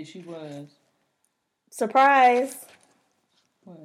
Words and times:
Yeah, 0.00 0.06
she 0.06 0.20
was. 0.20 0.66
Surprise. 1.70 2.56
What? 3.64 3.78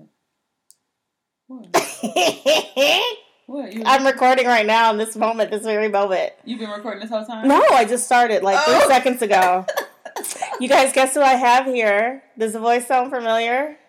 What? 1.48 1.68
what? 3.47 3.73
You, 3.73 3.84
I'm 3.86 4.05
recording 4.05 4.47
right 4.47 4.65
now 4.65 4.91
in 4.91 4.97
this 4.97 5.17
moment, 5.17 5.51
this 5.51 5.63
very 5.63 5.89
moment. 5.89 6.31
You've 6.46 6.59
been 6.59 6.70
recording 6.70 7.01
this 7.01 7.09
whole 7.09 7.25
time? 7.25 7.49
No, 7.49 7.62
I 7.71 7.83
just 7.83 8.05
started 8.05 8.43
like 8.43 8.63
three 8.63 8.75
Oh. 8.78 8.88
seconds 8.88 9.21
ago. 9.21 9.65
you 10.62 10.70
guys 10.70 10.93
guess 10.93 11.16
who 11.16 11.21
I 11.21 11.34
have 11.34 11.66
here? 11.66 12.23
Does 12.38 12.54
the 12.54 12.59
voice 12.59 12.88
sound 12.88 13.11
familiar? 13.11 13.75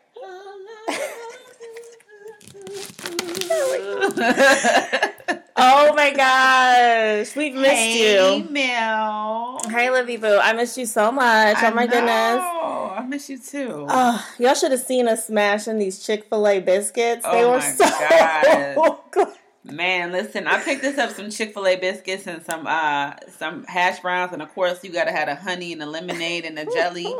Oh 3.48 5.12
Oh 5.59 5.95
my 5.95 6.12
gosh, 6.12 7.34
we've 7.34 7.54
missed 7.54 7.75
hey, 7.75 8.38
you. 8.38 8.50
Mel. 8.50 9.59
Hey, 9.70 9.91
Livy 9.91 10.18
Boo, 10.18 10.38
I 10.38 10.52
missed 10.52 10.77
you 10.77 10.84
so 10.84 11.11
much. 11.11 11.56
Oh 11.62 11.66
I 11.66 11.70
my 11.70 11.86
goodness. 11.86 12.11
know. 12.11 12.93
I 12.95 13.06
miss 13.09 13.30
you 13.30 13.38
too. 13.38 13.87
Oh, 13.88 14.27
y'all 14.38 14.55
should 14.55 14.73
have 14.73 14.80
seen 14.80 15.09
us 15.09 15.27
smashing 15.27 15.79
these 15.79 16.05
Chick 16.05 16.24
Fil 16.29 16.46
A 16.46 16.60
biscuits. 16.60 17.23
They 17.24 17.42
Oh 17.45 17.52
were 17.52 17.59
my 17.59 17.70
so 17.70 19.01
good. 19.12 19.29
Man, 19.65 20.12
listen, 20.12 20.46
I 20.46 20.60
picked 20.62 20.82
this 20.82 20.98
up 20.98 21.10
some 21.10 21.30
Chick 21.30 21.55
Fil 21.55 21.66
A 21.66 21.77
biscuits 21.77 22.27
and 22.27 22.45
some 22.45 22.66
uh 22.66 23.15
some 23.38 23.65
hash 23.65 24.01
browns, 24.01 24.32
and 24.34 24.43
of 24.43 24.52
course 24.54 24.84
you 24.84 24.93
gotta 24.93 25.10
have 25.12 25.29
a 25.29 25.34
honey 25.37 25.73
and 25.73 25.82
a 25.82 25.87
lemonade 25.87 26.45
and 26.45 26.59
a 26.59 26.66
jelly. 26.66 27.12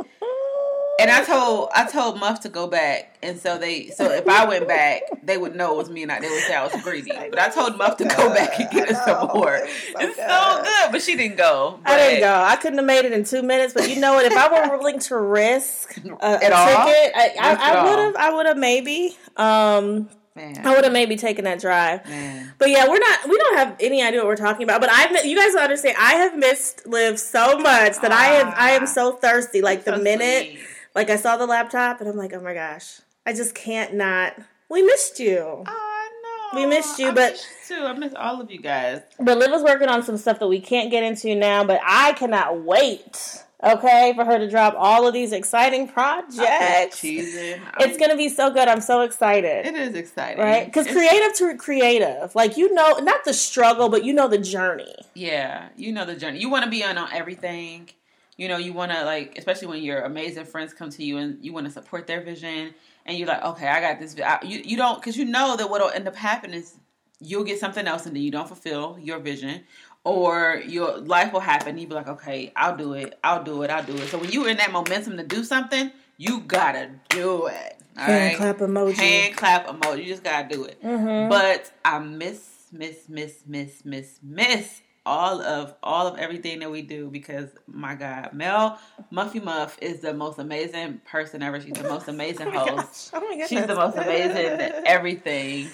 And 0.99 1.11
I 1.11 1.23
told 1.25 1.69
I 1.75 1.87
told 1.87 2.19
Muff 2.19 2.41
to 2.41 2.49
go 2.49 2.67
back, 2.67 3.17
and 3.23 3.39
so 3.39 3.59
they 3.59 3.89
so 3.91 4.11
if 4.11 4.27
I 4.27 4.47
went 4.47 4.67
back, 4.67 5.03
they 5.23 5.37
would 5.37 5.55
know 5.55 5.75
it 5.75 5.77
was 5.77 5.91
me, 5.91 6.03
and 6.05 6.11
I, 6.11 6.21
they 6.21 6.29
would 6.31 6.43
say 6.45 6.55
I 6.55 6.65
was 6.65 6.83
greedy. 6.83 7.13
But 7.13 7.39
I 7.39 7.51
told 7.51 7.77
Muff 7.77 7.99
to 7.99 8.05
go 8.05 8.31
back 8.33 8.59
and 8.59 8.71
get 8.71 8.89
us 8.91 9.05
some 9.05 9.29
more. 9.29 9.57
It's 9.63 10.17
so 10.17 10.63
good, 10.65 10.93
but 10.93 11.03
she 11.03 11.15
didn't 11.17 11.37
go. 11.37 11.81
I 11.85 11.97
didn't 11.99 12.21
go. 12.21 12.33
I 12.35 12.57
couldn't 12.57 12.79
have 12.79 12.87
made 12.87 13.05
it 13.05 13.13
in 13.13 13.25
two 13.25 13.43
minutes. 13.43 13.75
But 13.75 13.91
you 13.91 14.01
know 14.01 14.15
what? 14.15 14.25
If 14.25 14.33
I 14.37 14.49
were 14.69 14.79
willing 14.79 14.99
to 15.01 15.19
risk 15.19 15.97
a, 16.05 16.11
a 16.13 16.45
At 16.45 16.53
all? 16.53 16.87
ticket, 16.87 17.13
I, 17.15 17.35
I, 17.41 17.73
I 17.73 17.85
would 17.91 17.99
have. 17.99 18.17
I 18.17 18.33
would 18.35 18.47
have 18.47 18.57
maybe. 18.57 19.17
Um, 19.37 20.09
Man, 20.35 20.67
I 20.67 20.75
would 20.75 20.85
have 20.85 20.93
maybe 20.93 21.17
taken 21.17 21.45
that 21.47 21.61
drive. 21.61 22.07
man. 22.07 22.53
But 22.59 22.69
yeah, 22.71 22.87
we're 22.89 22.99
not. 22.99 23.27
We 23.29 23.37
don't 23.39 23.57
have 23.57 23.77
any 23.81 24.03
idea 24.03 24.21
what 24.21 24.29
we're 24.29 24.37
talking 24.37 24.65
about. 24.65 24.81
But 24.83 24.91
I've. 24.91 25.25
You 25.27 25.37
guys 25.37 25.53
don't 25.53 25.63
understand. 25.65 25.97
I 25.99 26.15
have 26.15 26.37
missed 26.37 26.87
Liv 26.87 27.19
so 27.19 27.59
much 27.59 28.01
that 28.01 28.13
I 28.13 28.25
have. 28.27 28.55
I 28.57 28.71
am 28.73 28.87
so 28.87 29.13
thirsty. 29.13 29.61
Like 29.63 29.85
the 29.85 29.97
minute, 29.99 30.47
sweet. 30.47 30.59
Like 30.97 31.11
I 31.11 31.17
saw 31.17 31.37
the 31.37 31.47
laptop, 31.47 32.01
and 32.01 32.09
I'm 32.11 32.17
like, 32.17 32.33
oh 32.33 32.41
my 32.41 32.55
gosh, 32.55 33.01
I 33.25 33.33
just 33.33 33.55
can't 33.55 33.95
not. 33.95 34.35
We 34.69 34.83
missed 34.83 35.21
you. 35.21 35.39
Oh, 35.39 35.65
I 35.69 36.09
know. 36.55 36.61
We 36.61 36.67
missed 36.67 36.99
you, 36.99 37.09
I 37.11 37.13
but- 37.15 37.33
missed 37.33 37.47
you 37.71 37.77
too. 37.77 37.85
I 37.85 37.93
miss 37.93 38.15
all 38.17 38.41
of 38.41 38.51
you 38.51 38.59
guys. 38.61 39.03
But 39.21 39.39
Liv 39.39 39.53
is 39.53 39.63
working 39.63 39.89
on 39.89 40.03
some 40.03 40.17
stuff 40.17 40.41
that 40.41 40.49
we 40.49 40.61
can't 40.61 40.91
get 40.91 41.05
into 41.05 41.35
now. 41.37 41.63
But 41.65 41.81
I 41.85 42.13
cannot 42.15 42.63
wait. 42.63 43.43
Okay, 43.65 44.13
for 44.15 44.25
her 44.25 44.39
to 44.39 44.49
drop 44.51 44.75
all 44.77 45.07
of 45.09 45.15
these 45.15 45.33
exciting 45.33 45.89
projects. 45.89 47.01
It's 47.03 47.97
gonna 47.99 48.17
be 48.17 48.29
so 48.29 48.51
good. 48.51 48.69
I'm 48.69 48.83
so 48.83 49.01
excited. 49.01 49.67
It 49.67 49.75
is 49.75 49.95
exciting, 49.95 50.43
Right? 50.43 50.67
Because 50.67 50.87
creative 50.87 51.33
to 51.39 51.57
creative, 51.57 52.35
like 52.35 52.57
you 52.57 52.73
know, 52.75 52.99
not 52.99 53.25
the 53.25 53.33
struggle, 53.33 53.89
but 53.89 54.05
you 54.05 54.13
know 54.13 54.29
the 54.29 54.39
journey. 54.39 54.95
Yeah, 55.15 55.69
you 55.77 55.93
know 55.93 56.05
the 56.05 56.17
journey. 56.17 56.39
You 56.39 56.51
want 56.51 56.65
to 56.65 56.71
be 56.71 56.85
on, 56.85 56.99
on 56.99 57.09
everything. 57.13 57.89
You 58.37 58.49
know, 58.49 58.59
you 58.59 58.73
want 58.75 58.93
to 58.93 59.05
like, 59.05 59.37
especially 59.39 59.69
when 59.69 59.83
your 59.83 60.03
amazing 60.03 60.45
friends 60.45 60.75
come 60.75 60.91
to 60.91 61.03
you 61.05 61.17
and 61.17 61.43
you 61.43 61.53
want 61.55 61.67
to 61.67 61.73
support 61.73 62.07
their 62.07 62.21
vision, 62.21 62.75
and 63.07 63.17
you're 63.17 63.27
like, 63.29 63.43
okay, 63.43 63.67
I 63.67 63.81
got 63.81 63.99
this. 63.99 64.15
I, 64.21 64.39
you 64.45 64.61
you 64.65 64.77
don't 64.77 65.01
because 65.01 65.17
you 65.17 65.25
know 65.25 65.57
that 65.57 65.71
what'll 65.71 65.89
end 65.91 66.07
up 66.07 66.17
happening 66.17 66.61
is 66.61 66.75
you'll 67.19 67.45
get 67.45 67.59
something 67.59 67.87
else 67.87 68.05
and 68.05 68.15
then 68.15 68.23
you 68.23 68.31
don't 68.31 68.47
fulfill 68.47 68.99
your 69.01 69.19
vision, 69.21 69.63
or 70.05 70.63
your 70.67 70.99
life 70.99 71.33
will 71.33 71.41
happen. 71.41 71.69
And 71.71 71.81
you 71.81 71.87
be 71.87 71.95
like, 71.95 72.09
okay, 72.09 72.53
I'll 72.55 72.77
do 72.77 72.93
it, 72.93 73.19
I'll 73.25 73.43
do 73.43 73.63
it, 73.63 73.71
I'll 73.71 73.85
do 73.85 73.97
it. 73.97 74.09
So 74.09 74.19
when 74.19 74.31
you're 74.31 74.51
in 74.51 74.59
that 74.59 74.71
momentum 74.71 75.17
to 75.17 75.23
do 75.25 75.43
something, 75.43 75.91
you 76.19 76.41
gotta 76.41 76.91
do 77.09 77.47
it. 77.47 77.77
All 77.99 78.05
Hand 78.05 78.29
right? 78.29 78.37
clap 78.37 78.59
emoji. 78.59 78.95
Hand 78.97 79.37
clap 79.37 79.67
emoji. 79.69 79.99
You 80.01 80.05
just 80.13 80.23
gotta 80.23 80.47
do 80.55 80.65
it. 80.65 80.83
Mhm. 80.83 81.31
But 81.31 81.73
I 81.87 81.99
miss, 82.01 82.67
miss, 82.71 83.09
miss, 83.09 83.45
miss, 83.47 83.83
miss, 83.83 84.19
miss 84.23 84.83
all 85.07 85.41
of 85.41 85.75
all 85.83 86.07
of 86.07 86.19
everything 86.19 86.59
that 86.59 86.71
we 86.71 86.83
do 86.83 87.09
because 87.09 87.49
my 87.67 87.95
God, 87.95 88.33
Mel 88.35 88.79
Muffy 89.13 89.43
Muff 89.43 89.79
is 89.81 90.01
the 90.01 90.13
most 90.13 90.39
amazing 90.39 91.01
person 91.07 91.43
ever. 91.43 91.61
She's 91.61 91.73
the 91.73 91.85
most 91.89 92.09
amazing 92.09 92.49
Oh 92.49 92.59
host. 92.59 93.13
gosh. 93.13 93.21
Oh 93.23 93.25
my 93.25 93.31
goodness. 93.31 93.49
She's 93.49 93.67
the 93.67 93.75
most 93.75 93.97
amazing 93.97 94.61
everything. 94.87 95.71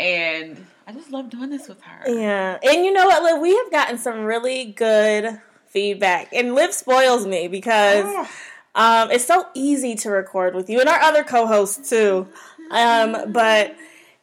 And 0.00 0.64
I 0.86 0.92
just 0.92 1.10
love 1.10 1.30
doing 1.30 1.50
this 1.50 1.68
with 1.68 1.80
her. 1.82 2.08
Yeah, 2.10 2.58
and 2.62 2.84
you 2.84 2.92
know 2.92 3.06
what, 3.06 3.22
Liv? 3.22 3.40
We 3.42 3.56
have 3.56 3.70
gotten 3.70 3.98
some 3.98 4.20
really 4.24 4.66
good 4.66 5.40
feedback, 5.68 6.32
and 6.32 6.54
Liv 6.54 6.72
spoils 6.72 7.26
me 7.26 7.48
because 7.48 8.04
Oh, 8.06 8.28
um, 8.74 9.10
it's 9.10 9.24
so 9.24 9.46
easy 9.54 9.94
to 9.96 10.10
record 10.10 10.54
with 10.54 10.68
you 10.70 10.80
and 10.80 10.88
our 10.88 11.00
other 11.00 11.24
co-hosts 11.24 11.88
too. 11.90 12.28
Um, 12.70 13.32
but 13.32 13.74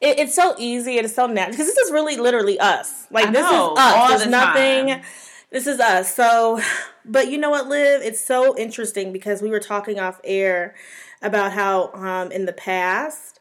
it, 0.03 0.19
it's 0.19 0.35
so 0.35 0.55
easy 0.57 0.97
and 0.97 1.05
it's 1.05 1.15
so 1.15 1.27
natural 1.27 1.51
because 1.51 1.67
this 1.67 1.77
is 1.77 1.91
really 1.91 2.17
literally 2.17 2.59
us. 2.59 3.07
Like 3.09 3.27
I 3.27 3.31
this 3.31 3.41
know, 3.41 3.73
is 3.73 3.79
us. 3.79 4.09
There's 4.09 4.23
the 4.25 4.29
nothing. 4.29 4.87
time. 4.87 5.01
This 5.49 5.67
is 5.67 5.79
us. 5.79 6.13
So, 6.13 6.59
but 7.05 7.31
you 7.31 7.37
know 7.37 7.49
what, 7.49 7.67
Liv? 7.67 8.01
It's 8.01 8.19
so 8.19 8.57
interesting 8.57 9.13
because 9.13 9.41
we 9.41 9.49
were 9.49 9.59
talking 9.59 9.99
off 9.99 10.19
air 10.23 10.75
about 11.21 11.53
how 11.53 11.91
um, 11.93 12.31
in 12.31 12.45
the 12.45 12.53
past 12.53 13.39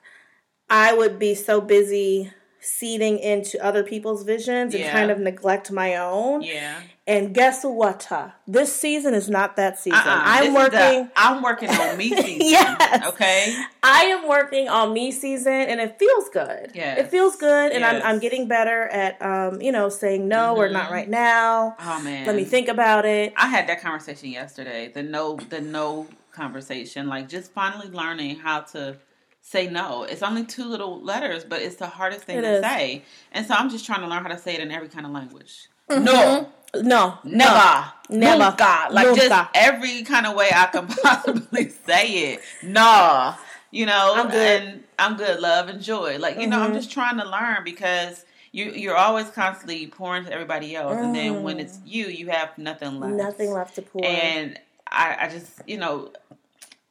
I 0.71 0.95
would 0.95 1.19
be 1.19 1.35
so 1.35 1.61
busy 1.61 2.31
seeding 2.65 3.19
into 3.19 3.63
other 3.63 3.83
people's 3.83 4.23
visions 4.23 4.75
and 4.75 4.85
Yeah. 4.85 4.93
kind 4.93 5.11
of 5.11 5.19
neglect 5.19 5.71
my 5.71 5.97
own. 5.97 6.43
yeah. 6.43 6.81
And 7.05 7.35
guess 7.35 7.65
what? 7.65 8.09
This 8.47 8.73
season 8.77 9.13
is 9.13 9.29
not 9.29 9.57
that 9.57 9.77
season. 9.77 9.99
Uh-uh. 9.99 10.23
I'm 10.25 10.45
This 10.45 10.55
working. 10.55 11.05
the- 11.07 11.11
I'm 11.17 11.43
working 11.43 11.69
on 11.69 11.97
me 11.97 12.09
season. 12.15 12.37
Yes. 12.41 13.07
Okay. 13.09 13.57
I 13.83 14.05
am 14.05 14.29
working 14.29 14.69
on 14.69 14.93
me 14.93 15.11
season, 15.11 15.53
and 15.53 15.81
it 15.81 15.99
feels 15.99 16.29
good. 16.29 16.71
Yes. 16.75 16.99
it 17.01 17.09
feels 17.09 17.35
good, 17.35 17.73
and 17.73 17.85
I'm 17.85 18.01
I'm 18.03 18.19
getting 18.21 18.47
better 18.47 18.85
at 18.85 19.21
um 19.21 19.61
you 19.61 19.73
know 19.73 19.89
saying 19.89 20.29
no 20.29 20.55
or 20.57 20.69
not 20.69 20.91
Mhm. 20.91 20.93
right 20.93 21.09
now. 21.09 21.75
Oh 21.81 22.01
man. 22.03 22.25
Let 22.25 22.37
me 22.37 22.45
think 22.45 22.69
about 22.69 23.05
it. 23.05 23.33
I 23.37 23.49
had 23.49 23.67
that 23.69 23.81
conversation 23.83 24.29
yesterday. 24.31 24.87
The 24.95 25.03
no, 25.03 25.35
the 25.49 25.61
no 25.61 26.07
conversation. 26.31 27.09
Like 27.09 27.29
just 27.29 27.53
finally 27.53 27.89
learning 27.89 28.37
how 28.37 28.61
to 28.61 28.97
say 29.43 29.67
no. 29.69 30.05
It's 30.05 30.23
only 30.23 30.45
two 30.45 30.65
little 30.65 31.01
letters, 31.03 31.45
but 31.45 31.61
it's 31.61 31.77
the 31.77 31.87
hardest 31.89 32.23
thing 32.25 32.39
It 32.39 32.43
to 32.43 32.55
is. 32.55 32.63
say. 32.63 33.03
And 33.33 33.45
so 33.45 33.55
I'm 33.55 33.69
just 33.69 33.85
trying 33.85 34.01
to 34.01 34.07
learn 34.07 34.23
how 34.23 34.29
to 34.31 34.39
say 34.39 34.55
it 34.55 34.61
in 34.61 34.71
every 34.71 34.89
kind 34.89 35.05
of 35.05 35.13
language. 35.13 35.69
Mhm. 35.91 36.05
No, 36.05 36.49
No, 36.75 37.19
never, 37.23 37.93
Never. 38.09 38.39
nunca. 38.39 38.87
Like 38.91 39.15
just 39.15 39.31
every 39.55 40.05
kind 40.05 40.25
of 40.27 40.35
way 40.35 40.49
I 40.55 40.67
can 40.67 40.87
possibly 41.03 41.69
say 41.69 42.09
it. 42.33 42.41
No, 42.63 43.35
you 43.71 43.85
know, 43.85 44.15
I'm 44.17 44.31
good. 44.31 44.63
and 44.63 44.85
I'm 44.99 45.17
good. 45.19 45.39
Love 45.41 45.69
and 45.69 45.83
joy. 45.83 46.17
Like 46.19 46.39
you 46.41 46.47
know, 46.47 46.61
I'm 46.63 46.71
Mhm. 46.71 46.77
just 46.77 46.91
trying 46.91 47.19
to 47.19 47.29
learn 47.29 47.63
because. 47.65 48.25
You, 48.55 48.67
you're 48.73 48.99
always 48.99 49.31
constantly 49.31 49.87
pouring 49.87 50.27
to 50.27 50.31
everybody 50.31 50.77
else, 50.77 50.99
and 50.99 51.15
then 51.15 51.43
when 51.43 51.57
Mm. 51.57 51.61
it's 51.63 51.79
you, 51.87 52.05
you 52.09 52.29
have 52.29 52.51
nothing 52.59 53.01
left. 53.01 53.15
Nothing 53.15 53.51
left 53.51 53.77
to 53.77 53.81
pour. 53.81 54.05
And 54.05 54.61
I, 54.91 55.17
I 55.21 55.29
just, 55.31 55.53
you 55.67 55.79
know, 55.79 56.11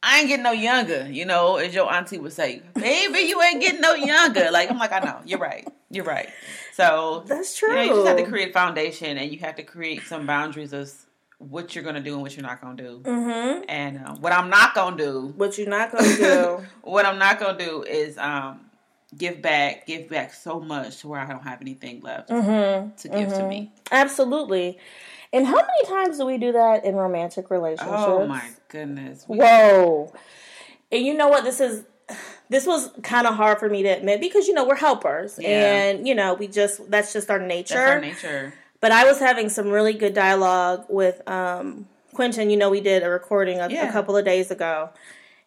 I 0.03 0.19
ain't 0.19 0.27
getting 0.29 0.43
no 0.43 0.51
younger, 0.51 1.07
you 1.09 1.25
know, 1.25 1.57
as 1.57 1.75
your 1.75 1.91
auntie 1.91 2.17
would 2.17 2.33
say, 2.33 2.63
baby, 2.73 3.19
you 3.19 3.41
ain't 3.41 3.61
getting 3.61 3.81
no 3.81 3.93
younger. 3.93 4.49
Like, 4.51 4.71
I'm 4.71 4.79
like, 4.79 4.91
I 4.91 4.99
know, 4.99 5.19
you're 5.25 5.39
right. 5.39 5.67
You're 5.91 6.05
right. 6.05 6.29
So, 6.73 7.23
That's 7.27 7.55
true. 7.55 7.69
you 7.69 7.75
know, 7.75 7.81
you 7.81 7.89
just 7.89 8.07
have 8.07 8.17
to 8.17 8.25
create 8.25 8.49
a 8.49 8.53
foundation 8.53 9.17
and 9.17 9.31
you 9.31 9.37
have 9.39 9.55
to 9.57 9.63
create 9.63 10.01
some 10.03 10.25
boundaries 10.25 10.73
of 10.73 10.91
what 11.37 11.75
you're 11.75 11.83
going 11.83 11.95
to 11.95 12.01
do 12.01 12.13
and 12.13 12.21
what 12.21 12.35
you're 12.35 12.45
not 12.45 12.61
going 12.61 12.77
to 12.77 12.83
do. 12.83 12.99
Mm-hmm. 13.03 13.63
And 13.67 13.97
uh, 13.99 14.15
what 14.15 14.31
I'm 14.31 14.49
not 14.49 14.73
going 14.73 14.97
to 14.97 15.03
do, 15.03 15.33
What 15.37 15.57
you're 15.57 15.69
not 15.69 15.91
gonna 15.91 16.15
do? 16.15 16.65
what 16.81 17.05
I'm 17.05 17.19
not 17.19 17.39
going 17.39 17.57
to 17.57 17.65
do 17.65 17.83
is 17.83 18.17
um, 18.17 18.61
give 19.15 19.41
back, 19.41 19.85
give 19.85 20.09
back 20.09 20.33
so 20.33 20.59
much 20.59 20.99
to 21.01 21.07
where 21.07 21.19
I 21.19 21.27
don't 21.27 21.43
have 21.43 21.61
anything 21.61 22.01
left 22.01 22.29
mm-hmm. 22.29 22.95
to 22.95 23.09
give 23.09 23.29
to 23.29 23.47
me. 23.47 23.71
Absolutely. 23.91 24.79
And 25.33 25.45
how 25.47 25.55
many 25.55 25.85
times 25.87 26.17
do 26.17 26.25
we 26.25 26.37
do 26.37 26.51
that 26.51 26.83
in 26.83 26.95
romantic 26.95 27.49
relationships? 27.49 27.93
Oh 27.95 28.27
my 28.27 28.43
goodness. 28.67 29.25
We- 29.27 29.37
Whoa. 29.37 30.11
And 30.91 31.05
you 31.05 31.13
know 31.13 31.29
what? 31.29 31.43
This 31.43 31.59
is 31.61 31.85
this 32.49 32.65
was 32.67 32.89
kind 33.01 33.25
of 33.25 33.35
hard 33.35 33.59
for 33.59 33.69
me 33.69 33.81
to 33.83 33.87
admit 33.89 34.19
because 34.19 34.45
you 34.47 34.53
know 34.53 34.65
we're 34.65 34.75
helpers 34.75 35.39
Yeah. 35.41 35.83
and 35.83 36.05
you 36.05 36.13
know 36.13 36.33
we 36.33 36.47
just 36.47 36.89
that's 36.91 37.13
just 37.13 37.29
our 37.29 37.39
nature. 37.39 37.75
That's 37.75 37.91
our 37.91 38.01
nature. 38.01 38.53
But 38.81 38.91
I 38.91 39.05
was 39.05 39.19
having 39.19 39.47
some 39.47 39.69
really 39.69 39.93
good 39.93 40.13
dialogue 40.13 40.85
with 40.89 41.25
um, 41.29 41.87
Quentin. 42.13 42.49
You 42.49 42.57
know, 42.57 42.69
we 42.69 42.81
did 42.81 43.03
a 43.03 43.09
recording 43.09 43.59
a, 43.59 43.69
Yeah. 43.69 43.87
a 43.87 43.91
couple 43.91 44.17
of 44.17 44.25
days 44.25 44.51
ago, 44.51 44.89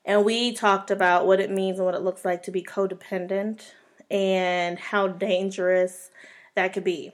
and 0.06 0.24
we 0.24 0.52
talked 0.52 0.90
about 0.90 1.26
what 1.26 1.40
it 1.40 1.50
means 1.50 1.76
and 1.78 1.84
what 1.84 1.94
it 1.94 2.00
looks 2.02 2.24
like 2.24 2.42
to 2.44 2.50
be 2.50 2.62
codependent 2.62 3.72
and 4.10 4.78
how 4.78 5.08
dangerous 5.08 6.10
that 6.54 6.72
could 6.72 6.84
be. 6.84 7.12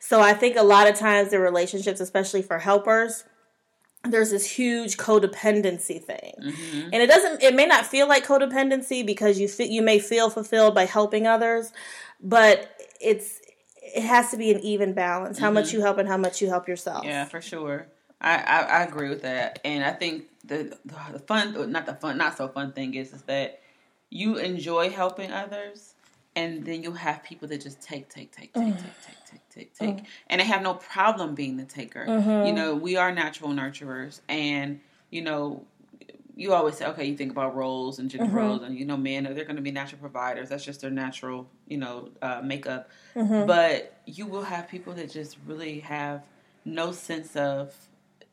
So 0.00 0.20
I 0.20 0.32
think 0.32 0.56
a 0.56 0.62
lot 0.62 0.88
of 0.88 0.94
times 0.94 1.32
in 1.32 1.40
relationships, 1.40 2.00
especially 2.00 2.42
for 2.42 2.58
helpers, 2.58 3.24
there's 4.04 4.30
this 4.30 4.46
huge 4.46 4.96
codependency 4.96 6.02
thing. 6.02 6.34
hmm 6.38 6.88
And 6.92 7.02
it 7.02 7.08
doesn't 7.08 7.42
it 7.42 7.54
may 7.54 7.66
not 7.66 7.86
feel 7.86 8.08
like 8.08 8.26
codependency 8.26 9.04
because 9.04 9.38
you 9.38 9.48
fe- 9.48 9.68
you 9.68 9.82
may 9.82 9.98
feel 9.98 10.30
fulfilled 10.30 10.74
by 10.74 10.86
helping 10.86 11.26
others, 11.26 11.72
but 12.20 12.70
it's 13.00 13.40
it 13.82 14.02
has 14.02 14.30
to 14.30 14.36
be 14.36 14.50
an 14.50 14.60
even 14.60 14.92
balance. 14.92 15.38
How 15.38 15.50
much 15.50 15.72
you 15.72 15.80
help 15.80 15.98
and 15.98 16.08
how 16.08 16.16
much 16.16 16.40
you 16.40 16.48
help 16.48 16.68
yourself. 16.68 17.04
Yeah, 17.04 17.24
for 17.24 17.40
sure. 17.40 17.86
I, 18.20 18.36
I, 18.38 18.60
I 18.60 18.82
agree 18.82 19.08
with 19.08 19.22
that, 19.22 19.60
and 19.64 19.84
I 19.84 19.92
think 19.92 20.24
the 20.44 20.76
the 21.12 21.20
fun, 21.20 21.70
not 21.70 21.86
the 21.86 21.94
fun, 21.94 22.18
not 22.18 22.36
so 22.36 22.48
fun 22.48 22.72
thing 22.72 22.94
is 22.94 23.12
is 23.12 23.22
that 23.22 23.60
you 24.10 24.36
enjoy 24.38 24.90
helping 24.90 25.30
others, 25.30 25.87
and 26.38 26.64
then 26.64 26.82
you'll 26.82 26.92
have 26.92 27.22
people 27.24 27.48
that 27.48 27.60
just 27.60 27.80
take, 27.80 28.08
take, 28.08 28.30
take, 28.30 28.52
take, 28.52 28.62
mm. 28.62 28.76
take, 28.76 29.02
take, 29.02 29.24
take, 29.24 29.48
take, 29.50 29.74
mm. 29.74 29.96
take, 29.96 30.06
and 30.28 30.40
they 30.40 30.44
have 30.44 30.62
no 30.62 30.74
problem 30.74 31.34
being 31.34 31.56
the 31.56 31.64
taker. 31.64 32.06
Mm-hmm. 32.06 32.46
You 32.46 32.52
know, 32.52 32.74
we 32.76 32.96
are 32.96 33.10
natural 33.10 33.50
nurturers, 33.50 34.20
and 34.28 34.80
you 35.10 35.22
know, 35.22 35.64
you 36.36 36.54
always 36.54 36.76
say, 36.76 36.86
okay, 36.86 37.04
you 37.04 37.16
think 37.16 37.32
about 37.32 37.56
roles 37.56 37.98
and 37.98 38.08
gender 38.08 38.26
mm-hmm. 38.26 38.36
roles, 38.36 38.62
and 38.62 38.78
you 38.78 38.84
know, 38.84 38.96
men 38.96 39.26
are 39.26 39.34
they're 39.34 39.44
going 39.44 39.56
to 39.56 39.62
be 39.62 39.72
natural 39.72 40.00
providers. 40.00 40.48
That's 40.48 40.64
just 40.64 40.80
their 40.80 40.90
natural, 40.90 41.48
you 41.66 41.78
know, 41.78 42.10
uh, 42.22 42.40
makeup. 42.42 42.88
Mm-hmm. 43.16 43.46
But 43.46 43.94
you 44.06 44.26
will 44.26 44.44
have 44.44 44.68
people 44.68 44.92
that 44.94 45.10
just 45.10 45.36
really 45.44 45.80
have 45.80 46.22
no 46.64 46.92
sense 46.92 47.34
of 47.34 47.74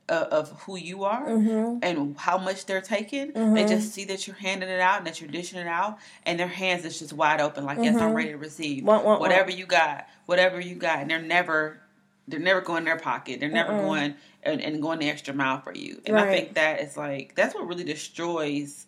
of, 0.10 0.28
of 0.28 0.62
who 0.62 0.78
you 0.78 1.04
are 1.04 1.28
mm-hmm. 1.28 1.80
and 1.82 2.18
how 2.18 2.38
much 2.38 2.66
they're 2.66 2.82
taking. 2.82 3.28
They 3.34 3.40
mm-hmm. 3.40 3.68
just 3.68 3.94
see 3.94 4.06
that 4.06 4.28
you're 4.28 4.36
handing 4.36 4.70
it 4.70 4.80
out 4.80 5.00
and 5.00 5.08
that 5.08 5.20
you're 5.20 5.30
dishing 5.30 5.60
it 5.60 5.68
out, 5.68 5.98
and 6.26 6.40
their 6.40 6.48
hands 6.48 6.86
is 6.86 7.00
just 7.00 7.14
wide 7.14 7.42
open, 7.42 7.66
like 7.66 7.78
yes, 7.80 7.96
I'm 7.96 8.02
mm-hmm. 8.02 8.16
ready 8.16 8.30
to 8.32 8.38
receive 8.38 8.84
Want, 8.84 9.06
want, 9.06 9.20
whatever 9.20 9.52
you 9.52 9.66
got, 9.66 10.08
whatever 10.26 10.60
you 10.60 10.76
got, 10.76 11.00
and 11.00 11.10
they're 11.10 11.22
never. 11.22 11.82
They're 12.28 12.40
never 12.40 12.62
going 12.62 12.80
in 12.80 12.86
their 12.86 12.98
pocket. 12.98 13.40
They're 13.40 13.52
never 13.52 13.72
going 13.72 14.16
and, 14.42 14.60
and 14.60 14.82
going 14.82 14.98
the 14.98 15.12
extra 15.12 15.32
mile 15.32 15.62
for 15.62 15.72
you. 15.72 16.02
And 16.08 16.18
I 16.18 16.26
think 16.26 16.56
that 16.56 16.80
is 16.82 16.98
like 16.98 17.36
that's 17.36 17.54
what 17.54 17.68
really 17.68 17.84
destroys 17.84 18.88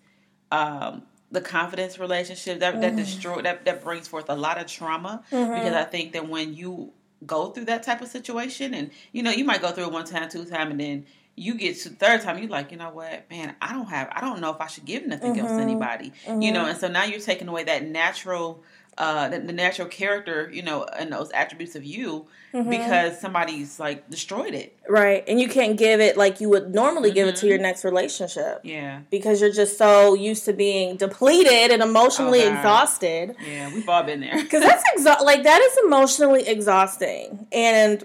um, 0.51 1.03
the 1.31 1.41
confidence 1.41 1.99
relationship 1.99 2.59
that 2.61 2.79
that 2.81 2.95
destroy 2.95 3.41
that 3.41 3.65
that 3.65 3.83
brings 3.83 4.07
forth 4.07 4.29
a 4.29 4.35
lot 4.35 4.57
of 4.57 4.67
trauma 4.67 5.23
because 5.29 5.73
I 5.73 5.83
think 5.83 6.13
that 6.13 6.27
when 6.27 6.53
you 6.53 6.93
go 7.25 7.49
through 7.49 7.65
that 7.65 7.83
type 7.83 8.01
of 8.01 8.07
situation. 8.07 8.73
And 8.73 8.91
you 9.11 9.23
know 9.23 9.31
you 9.31 9.43
might 9.43 9.61
go 9.61 9.71
through 9.71 9.85
it 9.85 9.91
one 9.91 10.05
time 10.05 10.29
two 10.29 10.45
time 10.45 10.71
and 10.71 10.79
then 10.79 11.05
you 11.35 11.53
get 11.53 11.77
to 11.81 11.89
the 11.89 11.95
third 11.95 12.21
time 12.21 12.39
you're 12.39 12.49
like 12.49 12.71
you 12.71 12.77
know 12.77 12.89
what? 12.89 13.29
Man 13.29 13.55
I 13.61 13.73
don't 13.73 13.89
have 13.89 14.09
I 14.11 14.21
don't 14.21 14.41
know 14.41 14.51
if 14.51 14.61
I 14.61 14.67
should 14.67 14.85
give 14.85 15.05
nothing 15.05 15.39
else 15.39 15.49
to 15.49 15.53
mm-hmm. 15.53 15.61
anybody. 15.61 16.13
You 16.25 16.33
mm-hmm. 16.33 16.53
know 16.53 16.65
and 16.65 16.77
so 16.77 16.87
now 16.87 17.03
you're 17.03 17.19
taking 17.19 17.47
away 17.47 17.63
that 17.65 17.85
natural 17.85 18.63
uh 18.97 19.27
the, 19.29 19.39
the 19.39 19.53
natural 19.53 19.88
character 19.88 20.49
you 20.51 20.61
know 20.63 20.83
and 20.83 21.11
those 21.11 21.29
attributes 21.31 21.75
of 21.75 21.83
you 21.83 22.25
because 22.69 23.19
somebody's 23.21 23.79
like 23.79 24.09
destroyed 24.09 24.55
it 24.55 24.73
Right. 24.89 25.23
And 25.27 25.39
you 25.39 25.47
can't 25.49 25.77
give 25.77 25.99
it 25.99 26.17
like 26.17 26.41
you 26.41 26.49
would 26.49 26.73
normally 26.73 27.11
give 27.11 27.27
it 27.27 27.35
to 27.38 27.47
your 27.47 27.59
next 27.59 27.83
relationship. 27.85 28.61
yeah 28.63 29.01
Because 29.11 29.41
you're 29.41 29.51
just 29.51 29.77
so 29.77 30.15
used 30.15 30.45
to 30.45 30.53
being 30.53 30.95
depleted 30.95 31.69
and 31.71 31.83
emotionally 31.83 32.41
Oh, 32.44 32.53
exhausted. 32.53 33.35
yeah 33.45 33.71
we've 33.73 33.88
all 33.88 34.01
been 34.03 34.21
there 34.21 34.41
Because 34.41 34.63
that's 34.63 34.83
exa- 34.97 35.21
like 35.23 35.43
that 35.43 35.61
is 35.61 35.77
emotionally 35.85 36.47
exhausting. 36.47 37.47
And 37.51 38.03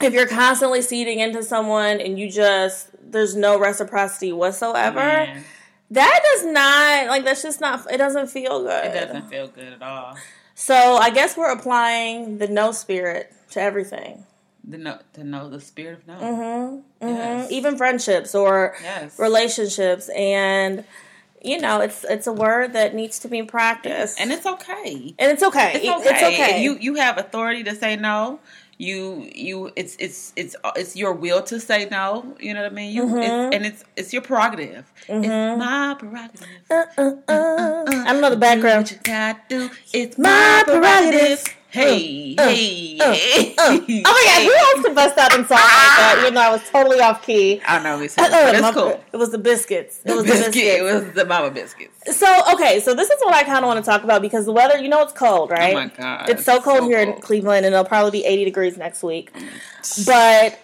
if 0.00 0.12
you're 0.14 0.28
constantly 0.28 0.80
seeding 0.80 1.18
into 1.20 1.42
someone 1.42 2.00
and 2.00 2.18
you 2.18 2.30
just 2.30 2.88
there's 3.02 3.36
no 3.36 3.58
reciprocity 3.58 4.32
whatsoever, 4.32 4.96
Man, 5.00 5.44
that 5.90 6.20
does 6.32 6.44
not 6.46 7.06
like 7.08 7.24
that's 7.24 7.42
just 7.42 7.60
not 7.60 7.90
it 7.92 7.98
doesn't 7.98 8.28
feel 8.28 8.62
good. 8.62 8.84
it 8.86 8.94
doesn't 9.06 9.28
feel 9.28 9.48
good 9.48 9.72
at 9.72 9.82
all 9.82 10.16
So 10.54 10.74
I 10.74 11.10
guess 11.10 11.36
we're 11.36 11.52
applying 11.52 12.38
the 12.38 12.48
no 12.48 12.72
spirit 12.72 13.32
to 13.50 13.60
everything. 13.60 14.24
the 14.64 14.78
no, 14.78 14.98
to 15.14 15.22
know 15.24 15.48
the 15.48 15.60
spirit 15.60 15.98
of 15.98 16.06
no 16.06 16.14
Mm-hmm. 17.00 17.08
Yes. 17.08 17.50
Even 17.52 17.76
friendships 17.76 18.34
or 18.34 18.74
yes 18.82 19.18
relationships 19.18 20.08
and 20.16 20.84
you 21.42 21.58
know 21.60 21.80
it's 21.80 22.02
it's 22.04 22.26
a 22.26 22.32
word 22.32 22.72
that 22.72 22.94
needs 22.94 23.18
to 23.20 23.28
be 23.28 23.42
practiced 23.42 24.18
and 24.18 24.32
it's 24.32 24.46
okay 24.46 25.14
and 25.18 25.30
it's 25.30 25.42
okay 25.42 25.72
it's 25.74 25.86
okay. 25.86 26.08
it's 26.08 26.22
okay 26.22 26.62
You 26.62 26.78
you 26.80 26.94
have 26.96 27.18
authority 27.18 27.62
to 27.64 27.74
say 27.74 27.94
no. 27.96 28.40
You 28.78 29.28
you 29.34 29.72
it's 29.74 29.96
it's 29.98 30.32
it's 30.36 30.54
it's 30.76 30.96
your 30.96 31.12
will 31.14 31.42
to 31.44 31.58
say 31.60 31.88
no. 31.90 32.36
You 32.38 32.52
know 32.54 32.62
what 32.62 32.72
I 32.72 32.74
mean? 32.74 32.94
You 32.94 33.04
Mm-hmm. 33.04 33.18
it's, 33.18 33.56
and 33.56 33.66
it's 33.66 33.84
it's 33.96 34.12
your 34.12 34.22
prerogative. 34.22 34.92
It's 35.08 35.58
my 35.58 35.96
prerogative. 35.98 36.46
Uh, 36.70 36.84
uh, 36.98 37.02
uh. 37.28 37.84
i 37.88 38.12
don't 38.12 38.20
know 38.20 38.30
the 38.30 38.36
Do 38.36 38.40
background 38.40 38.82
what 38.84 38.92
you 38.92 38.98
gotta 39.02 39.40
do. 39.48 39.70
It's 39.92 40.18
my 40.18 40.62
prerogative. 40.66 41.55
Hey, 41.70 42.34
Uh, 42.38 42.48
hey, 42.48 42.96
uh, 43.00 43.12
hey. 43.12 43.54
oh 43.58 43.70
my 43.76 44.24
god 44.24 44.42
who 44.44 44.54
else 44.54 44.86
could 44.86 44.94
bust 44.94 45.18
out 45.18 45.34
in 45.34 45.44
song 45.46 45.58
like 45.58 45.96
that? 45.98 46.22
You 46.24 46.30
know 46.30 46.40
i 46.40 46.50
was 46.50 46.62
totally 46.70 47.00
off 47.00 47.22
key. 47.26 47.60
I 47.66 47.82
know 47.82 47.98
we 47.98 48.06
Uh, 48.06 48.08
said, 48.08 48.30
but 48.30 48.60
my- 48.60 48.68
it's 48.68 48.76
cool. 48.76 49.00
it 49.12 49.16
was 49.16 49.30
the 49.30 49.38
biscuits. 49.38 50.00
It 50.04 50.12
was 50.14 50.24
the 50.24 50.32
biscuits 50.32 50.56
It 50.56 50.82
was 50.82 51.12
the 51.12 51.24
mama 51.24 51.50
biscuits. 51.50 52.16
so 52.16 52.26
okay 52.54 52.80
so 52.80 52.94
this 52.94 53.10
is 53.10 53.20
what 53.20 53.34
i 53.34 53.42
kind 53.42 53.58
of 53.58 53.64
want 53.68 53.84
to 53.84 53.88
talk 53.90 54.04
about 54.04 54.22
because 54.22 54.46
the 54.46 54.52
weather 54.52 54.78
you 54.78 54.88
know 54.88 55.02
it's 55.02 55.12
cold 55.12 55.50
right 55.50 55.74
Oh 55.74 55.80
my 55.80 55.88
god, 55.88 56.28
it's 56.30 56.44
so 56.44 56.60
cold 56.60 56.84
here 56.84 56.98
in 57.00 57.14
cleveland 57.14 57.66
and 57.66 57.74
it'll 57.74 57.84
probably 57.84 58.12
be 58.20 58.24
80 58.24 58.44
degrees 58.44 58.76
next 58.78 59.02
week. 59.02 59.32
But 60.06 60.58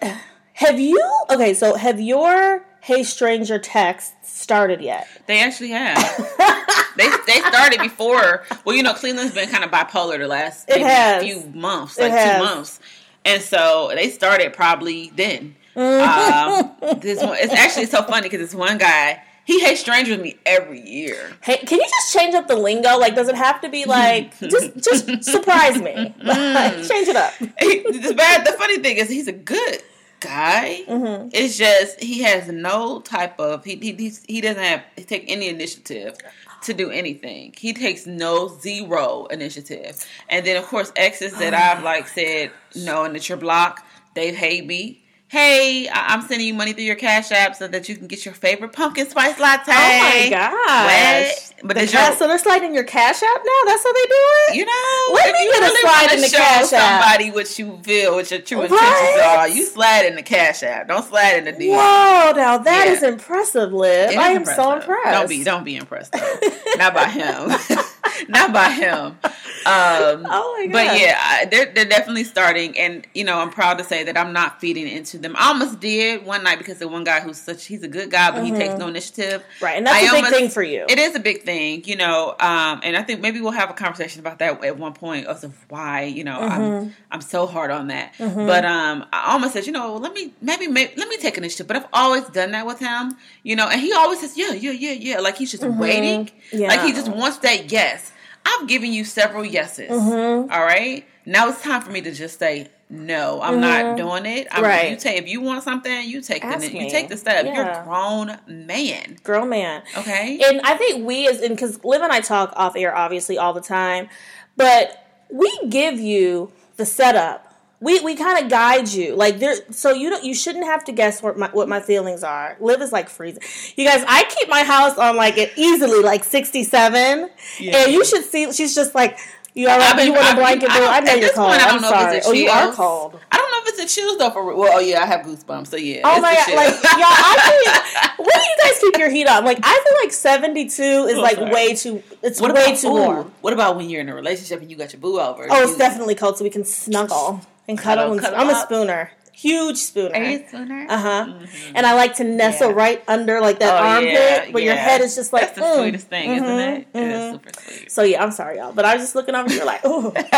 have 0.53 0.79
you 0.79 0.99
okay 1.29 1.53
so 1.53 1.75
have 1.75 1.99
your 1.99 2.63
hey 2.83 3.01
stranger 3.03 3.57
text 3.57 4.13
started 4.23 4.81
yet 4.81 5.07
They 5.25 5.39
actually 5.39 5.69
have. 5.69 5.97
they 6.97 7.07
they 7.27 7.39
started 7.39 7.79
before. 7.79 8.43
Well, 8.65 8.75
you 8.75 8.83
know, 8.83 8.93
Cleveland's 8.93 9.33
been 9.33 9.49
kind 9.49 9.63
of 9.63 9.71
bipolar 9.71 10.17
the 10.17 10.27
last 10.27 10.69
few 10.69 11.39
months, 11.53 11.97
like 11.97 12.11
two 12.11 12.43
months, 12.43 12.79
and 13.23 13.41
so 13.41 13.91
they 13.95 14.09
started 14.09 14.53
probably 14.53 15.11
then. 15.15 15.55
Mm-hmm. 15.75 16.83
um, 16.85 16.99
this 16.99 17.23
one, 17.23 17.37
it's 17.39 17.53
actually 17.53 17.87
so 17.87 18.03
funny 18.03 18.23
because 18.23 18.39
this 18.39 18.53
one 18.53 18.77
guy 18.77 19.23
he 19.45 19.59
hates 19.59 19.81
strangers 19.81 20.17
with 20.17 20.21
me 20.21 20.37
every 20.45 20.81
year. 20.81 21.31
Hey, 21.41 21.57
can 21.57 21.79
you 21.79 21.87
just 21.89 22.13
change 22.13 22.33
up 22.33 22.47
the 22.47 22.55
lingo? 22.55 22.97
Like, 22.97 23.15
does 23.15 23.27
it 23.27 23.35
have 23.35 23.59
to 23.61 23.69
be 23.69 23.85
like 23.99 24.37
just 24.39 24.75
just 24.77 25.23
surprise 25.23 25.81
me? 25.81 25.93
Change 26.23 27.07
it 27.07 27.15
up. 27.15 27.33
He, 27.59 27.81
the 27.81 28.13
bad. 28.15 28.45
The 28.45 28.53
funny 28.53 28.79
thing 28.79 28.97
is 28.97 29.09
he's 29.09 29.27
a 29.27 29.33
good 29.33 29.81
guy. 30.23 30.81
Mm-hmm. 30.87 31.29
It's 31.33 31.57
just 31.57 32.01
he 32.01 32.21
has 32.23 32.47
no 32.47 33.01
type 33.01 33.39
of 33.39 33.63
he 33.63 33.75
he 33.75 33.93
he's, 33.93 34.23
he 34.25 34.41
doesn't 34.41 34.63
have 34.63 34.83
take 35.07 35.25
any 35.27 35.49
initiative 35.49 36.17
to 36.63 36.73
do 36.73 36.89
anything. 36.89 37.53
He 37.57 37.73
takes 37.73 38.05
no 38.07 38.47
zero 38.47 39.25
initiative. 39.25 40.03
And 40.29 40.45
then 40.45 40.57
of 40.57 40.65
course 40.65 40.91
exes 40.95 41.37
that 41.39 41.53
I've 41.53 41.83
like 41.83 42.07
said 42.07 42.51
no 42.75 43.03
and 43.03 43.15
that 43.15 43.27
you're 43.27 43.37
blocked, 43.37 43.83
they've 44.15 44.35
hate 44.35 44.65
me. 44.65 45.02
Hey, 45.33 45.89
I- 45.89 46.13
I'm 46.13 46.21
sending 46.27 46.45
you 46.45 46.53
money 46.53 46.73
through 46.73 46.83
your 46.83 46.95
Cash 46.95 47.31
App 47.31 47.55
so 47.55 47.67
that 47.67 47.89
you 47.89 47.95
can 47.95 48.05
get 48.05 48.23
your 48.23 48.35
favorite 48.35 48.71
pumpkin 48.71 49.09
spice 49.09 49.39
latte. 49.39 49.71
Oh 49.71 49.73
my 49.73 50.27
gosh! 50.29 50.51
What? 50.53 51.53
But 51.65 51.77
The 51.77 51.87
cash, 51.87 52.17
so 52.19 52.27
they're 52.27 52.37
sliding 52.37 52.75
your 52.75 52.83
cash 52.83 53.23
App 53.23 53.41
now. 53.43 53.59
That's 53.65 53.83
how 53.83 53.93
they 53.93 54.05
do 54.05 54.15
it. 54.49 54.55
you 54.57 54.65
know, 54.65 55.13
Let 55.15 55.33
me 55.33 55.43
you 55.45 55.51
get 55.53 55.63
a 55.73 55.77
slide 55.77 56.13
in 56.13 56.21
the 56.21 56.29
Cash 56.29 56.71
App. 56.73 57.01
somebody 57.01 57.31
what 57.31 57.57
you 57.57 57.79
feel, 57.83 58.13
what 58.13 58.29
your 58.29 58.41
true 58.41 58.59
Right? 58.61 58.71
intentions 58.71 59.21
are, 59.25 59.47
you 59.47 59.65
slide 59.65 60.05
in 60.05 60.15
the 60.15 60.21
cash 60.21 60.61
app. 60.61 60.87
Don't 60.89 61.03
slide 61.03 61.37
in 61.37 61.45
the 61.45 61.53
DM. 61.53 61.71
Whoa! 61.71 62.33
Now 62.35 62.59
that 62.59 62.87
is 62.87 63.01
Yeah. 63.01 63.07
impressive, 63.09 63.73
Liv. 63.73 64.15
I 64.15 64.31
is 64.33 64.35
am 64.37 64.45
so 64.45 64.73
impressed. 64.73 65.09
Don't 65.19 65.29
be, 65.29 65.43
don't 65.43 65.63
be 65.63 65.77
impressed 65.77 66.11
though. 66.11 66.39
Not 66.77 66.93
by 66.93 67.07
him. 67.09 67.49
Not 68.29 68.53
by 68.53 68.69
him. 68.69 69.17
Um, 69.65 70.25
Oh 70.29 70.65
my 70.67 70.71
But 70.71 70.99
yeah, 70.99 71.45
they're 71.45 71.65
they're 71.73 71.85
definitely 71.85 72.23
starting, 72.23 72.77
and 72.77 73.05
you 73.13 73.23
know 73.23 73.39
I'm 73.39 73.49
proud 73.49 73.77
to 73.77 73.83
say 73.83 74.03
that 74.03 74.17
I'm 74.17 74.33
not 74.33 74.59
feeding 74.61 74.87
into 74.87 75.17
them. 75.17 75.35
I 75.37 75.47
almost 75.49 75.79
did 75.79 76.25
one 76.25 76.43
night 76.43 76.57
because 76.57 76.79
the 76.79 76.87
one 76.87 77.03
guy 77.03 77.19
who's 77.21 77.37
such 77.37 77.65
he's 77.65 77.83
a 77.83 77.87
good 77.87 78.09
guy, 78.11 78.31
but 78.31 78.43
he 78.43 78.51
takes 78.51 78.75
no 78.77 78.87
initiative. 78.87 79.41
Mm-hmm. 79.41 79.65
Right, 79.65 79.77
and 79.77 79.87
that's 79.87 79.95
I 79.97 79.99
a 79.99 80.03
big 80.11 80.13
almost- 80.15 80.33
thing 80.35 80.49
for 80.49 80.63
you. 80.63 80.85
It 80.89 80.99
is 80.99 81.15
a 81.15 81.19
big 81.19 81.43
thing, 81.43 81.83
you 81.85 81.95
know, 81.95 82.35
um, 82.39 82.81
and 82.83 82.95
I 82.97 83.03
think 83.03 83.21
maybe 83.21 83.41
we'll 83.41 83.51
have 83.51 83.69
a 83.69 83.73
conversation 83.73 84.19
about 84.19 84.39
that 84.39 84.63
at 84.63 84.77
one 84.77 84.93
point 84.93 85.27
as 85.27 85.43
of 85.43 85.53
why, 85.69 86.03
you 86.03 86.23
know, 86.23 86.39
Mm-hmm. 86.39 86.61
I'm 86.89 86.95
I'm 87.11 87.21
so 87.21 87.45
hard 87.45 87.71
on 87.71 87.87
that. 87.87 88.13
But 88.17 88.65
um, 88.65 89.05
I 89.13 89.31
almost 89.33 89.53
said, 89.53 89.65
you 89.65 89.71
know, 89.71 89.95
let 89.97 90.13
me 90.13 90.33
maybe, 90.41 90.67
maybe 90.67 90.93
let 90.97 91.07
me 91.09 91.17
take 91.17 91.37
initiative. 91.37 91.67
But 91.67 91.77
I've 91.77 91.87
always 91.93 92.23
done 92.25 92.51
that 92.51 92.65
with 92.65 92.79
him, 92.79 93.15
you 93.43 93.55
know, 93.55 93.67
and 93.67 93.79
he 93.79 93.93
always 93.93 94.19
says, 94.19 94.37
yeah, 94.37 94.51
yeah, 94.53 94.71
yeah, 94.71 94.91
yeah, 94.91 95.19
like 95.19 95.37
he's 95.37 95.51
just 95.51 95.63
waiting, 95.63 96.25
Mm-hmm. 96.25 96.57
Yeah. 96.59 96.67
like 96.67 96.81
he 96.81 96.91
just 96.91 97.07
wants 97.09 97.37
that 97.39 97.71
yes. 97.71 98.11
I've 98.45 98.67
given 98.67 98.93
you 98.93 99.03
several 99.05 99.45
yeses. 99.45 99.89
Mm-hmm. 99.89 100.51
all 100.51 100.63
right, 100.63 101.05
now 101.25 101.49
it's 101.49 101.61
time 101.61 101.81
for 101.81 101.91
me 101.91 102.01
to 102.01 102.11
just 102.11 102.39
say. 102.39 102.69
No, 102.89 103.41
I'm 103.41 103.59
not 103.59 103.97
doing 103.97 104.27
it. 104.27 104.47
I'm, 104.51 104.61
Mm-hmm. 104.61 104.63
Right. 104.63 104.91
You 104.91 104.97
take 104.97 105.17
if 105.17 105.27
you 105.27 105.41
want 105.41 105.63
something, 105.63 106.07
you 106.07 106.21
take 106.21 106.45
Ask 106.45 106.59
the 106.59 106.77
you 106.77 106.91
take 106.91 107.09
the 107.09 107.17
step. 107.17 107.43
You're 107.43 107.67
a 107.67 107.83
grown 107.83 108.37
man. 108.45 109.17
Girl, 109.23 109.47
man. 109.47 109.81
Okay. 109.97 110.39
And 110.45 110.61
I 110.61 110.75
think 110.77 111.03
we 111.03 111.27
as 111.27 111.41
in 111.41 111.53
because 111.53 111.83
Liv 111.83 112.03
and 112.03 112.11
I 112.11 112.21
talk 112.21 112.53
off 112.55 112.75
air 112.75 112.95
obviously 112.95 113.35
all 113.35 113.51
the 113.51 113.61
time, 113.61 114.09
but 114.57 115.07
we 115.31 115.51
give 115.69 115.99
you 115.99 116.51
the 116.77 116.85
setup. 116.85 117.52
We, 117.83 117.99
we 118.01 118.15
kind 118.15 118.43
of 118.43 118.49
guide 118.49 118.87
you 118.87 119.15
like 119.15 119.39
there 119.39 119.55
so 119.71 119.91
you 119.91 120.09
don't 120.09 120.23
you 120.23 120.33
shouldn't 120.33 120.63
have 120.65 120.85
to 120.85 120.91
guess 120.93 121.21
what 121.21 121.37
my 121.37 121.49
what 121.51 121.67
my 121.67 121.81
feelings 121.81 122.23
are. 122.23 122.55
Liv 122.61 122.81
is 122.81 122.91
like 122.93 123.09
freezing. 123.09 123.43
You 123.75 123.85
guys, 123.87 124.03
I 124.07 124.23
keep 124.23 124.47
my 124.47 124.63
house 124.63 124.97
on 124.97 125.17
like 125.17 125.37
it 125.37 125.51
easily 125.57 126.01
like 126.01 126.23
sixty 126.23 126.63
seven, 126.63 127.29
Yeah. 127.59 127.77
and 127.83 127.91
you 127.91 128.05
should 128.05 128.23
see. 128.23 128.51
She's 128.53 128.73
just 128.73 128.95
like 128.95 129.17
you 129.55 129.67
all 129.69 129.77
right? 129.77 129.95
Been- 129.95 130.07
you 130.07 130.13
want 130.13 130.31
a 130.33 130.35
blanket? 130.35 130.69
I? 130.71 130.97
I 130.97 130.99
know 131.01 131.13
you're 131.13 131.33
cold. 131.33 131.49
point, 131.49 131.61
I'm 131.61 131.73
don't 131.73 131.81
know 131.81 131.87
if 131.89 131.93
sorry. 131.93 132.21
Oh, 132.25 132.31
you 132.31 132.49
are 132.49 132.71
cold. 132.73 133.19
I 133.31 133.37
don't 133.37 133.51
know 133.51 133.57
if 133.63 133.67
it's 133.79 133.93
a 133.93 133.95
chills 133.95 134.17
though. 134.17 134.31
For 134.31 134.55
well, 134.55 134.71
oh 134.75 134.79
yeah, 134.79 135.03
I 135.03 135.05
have 135.05 135.25
goosebumps. 135.25 135.67
So 135.67 135.75
yeah. 135.75 136.01
Oh 136.05 136.21
my 136.21 136.33
god! 136.33 136.55
Like 136.55 136.73
y'all, 136.73 136.81
I 137.03 138.13
when 138.17 138.27
do 138.29 138.39
you 138.39 138.55
guys 138.63 138.79
keep 138.79 138.97
your 138.97 139.09
heat 139.09 139.27
on? 139.27 139.43
Like 139.45 139.59
I 139.61 139.83
feel 139.87 139.97
like 140.05 140.13
seventy 140.13 140.69
two 140.69 140.81
is 141.11 141.17
Oh, 141.17 141.21
like 141.21 141.35
sorry. 141.35 141.51
way 141.51 141.75
too. 141.75 142.01
It's 142.23 142.39
what 142.41 142.53
way 142.53 142.63
about 142.65 142.77
too 142.77 142.87
ooh, 142.87 142.93
warm. 142.93 143.31
What 143.41 143.53
about 143.53 143.75
when 143.75 143.89
you're 143.89 144.01
in 144.01 144.09
a 144.09 144.15
relationship 144.15 144.61
and 144.61 144.71
you 144.71 144.77
got 144.77 144.93
your 144.93 145.01
boo 145.01 145.19
over? 145.19 145.45
Oh, 145.49 145.61
it's 145.63 145.73
You- 145.73 145.77
definitely 145.77 146.15
cold, 146.15 146.37
so 146.37 146.43
we 146.43 146.49
can 146.49 146.63
snuggle 146.65 147.41
and 147.67 147.77
cuddle. 147.77 148.03
Cuddle, 148.05 148.11
and, 148.13 148.21
cuddle 148.21 148.39
I'm 148.39 148.49
a 148.49 148.55
spooner. 148.55 149.11
huge 149.31 149.77
spooner. 149.77 150.15
Are 150.15 150.23
you 150.23 150.39
a 150.43 150.47
spooner? 150.47 150.85
Uh 150.89 150.97
huh. 150.97 151.33
And 151.75 151.85
I 151.85 151.93
like 151.95 152.15
to 152.17 152.23
nestle 152.23 152.69
Yeah. 152.69 152.75
right 152.75 153.03
under 153.07 153.41
like 153.41 153.59
that 153.59 153.73
Oh, 153.81 153.87
armpit 153.87 154.13
yeah, 154.13 154.49
where 154.51 154.63
your 154.63 154.75
head 154.75 155.01
is 155.01 155.15
just 155.15 155.33
like 155.33 155.55
That's 155.55 155.55
the 155.57 155.61
mm, 155.63 155.77
sweetest 155.77 156.07
thing, 156.07 156.29
isn't 156.31 156.47
mhm, 156.47 156.77
it? 156.79 156.87
It 156.93 157.03
is 157.03 157.19
mhm. 157.19 157.31
super 157.31 157.49
sweet. 157.61 157.91
So 157.91 158.03
yeah, 158.03 158.23
I'm 158.23 158.31
sorry, 158.31 158.57
y'all, 158.57 158.73
but 158.73 158.85
I 158.85 158.93
was 158.95 159.03
just 159.03 159.15
looking 159.15 159.35
over 159.35 159.49
here 159.49 159.65
like, 159.65 159.83
ooh. 159.85 160.11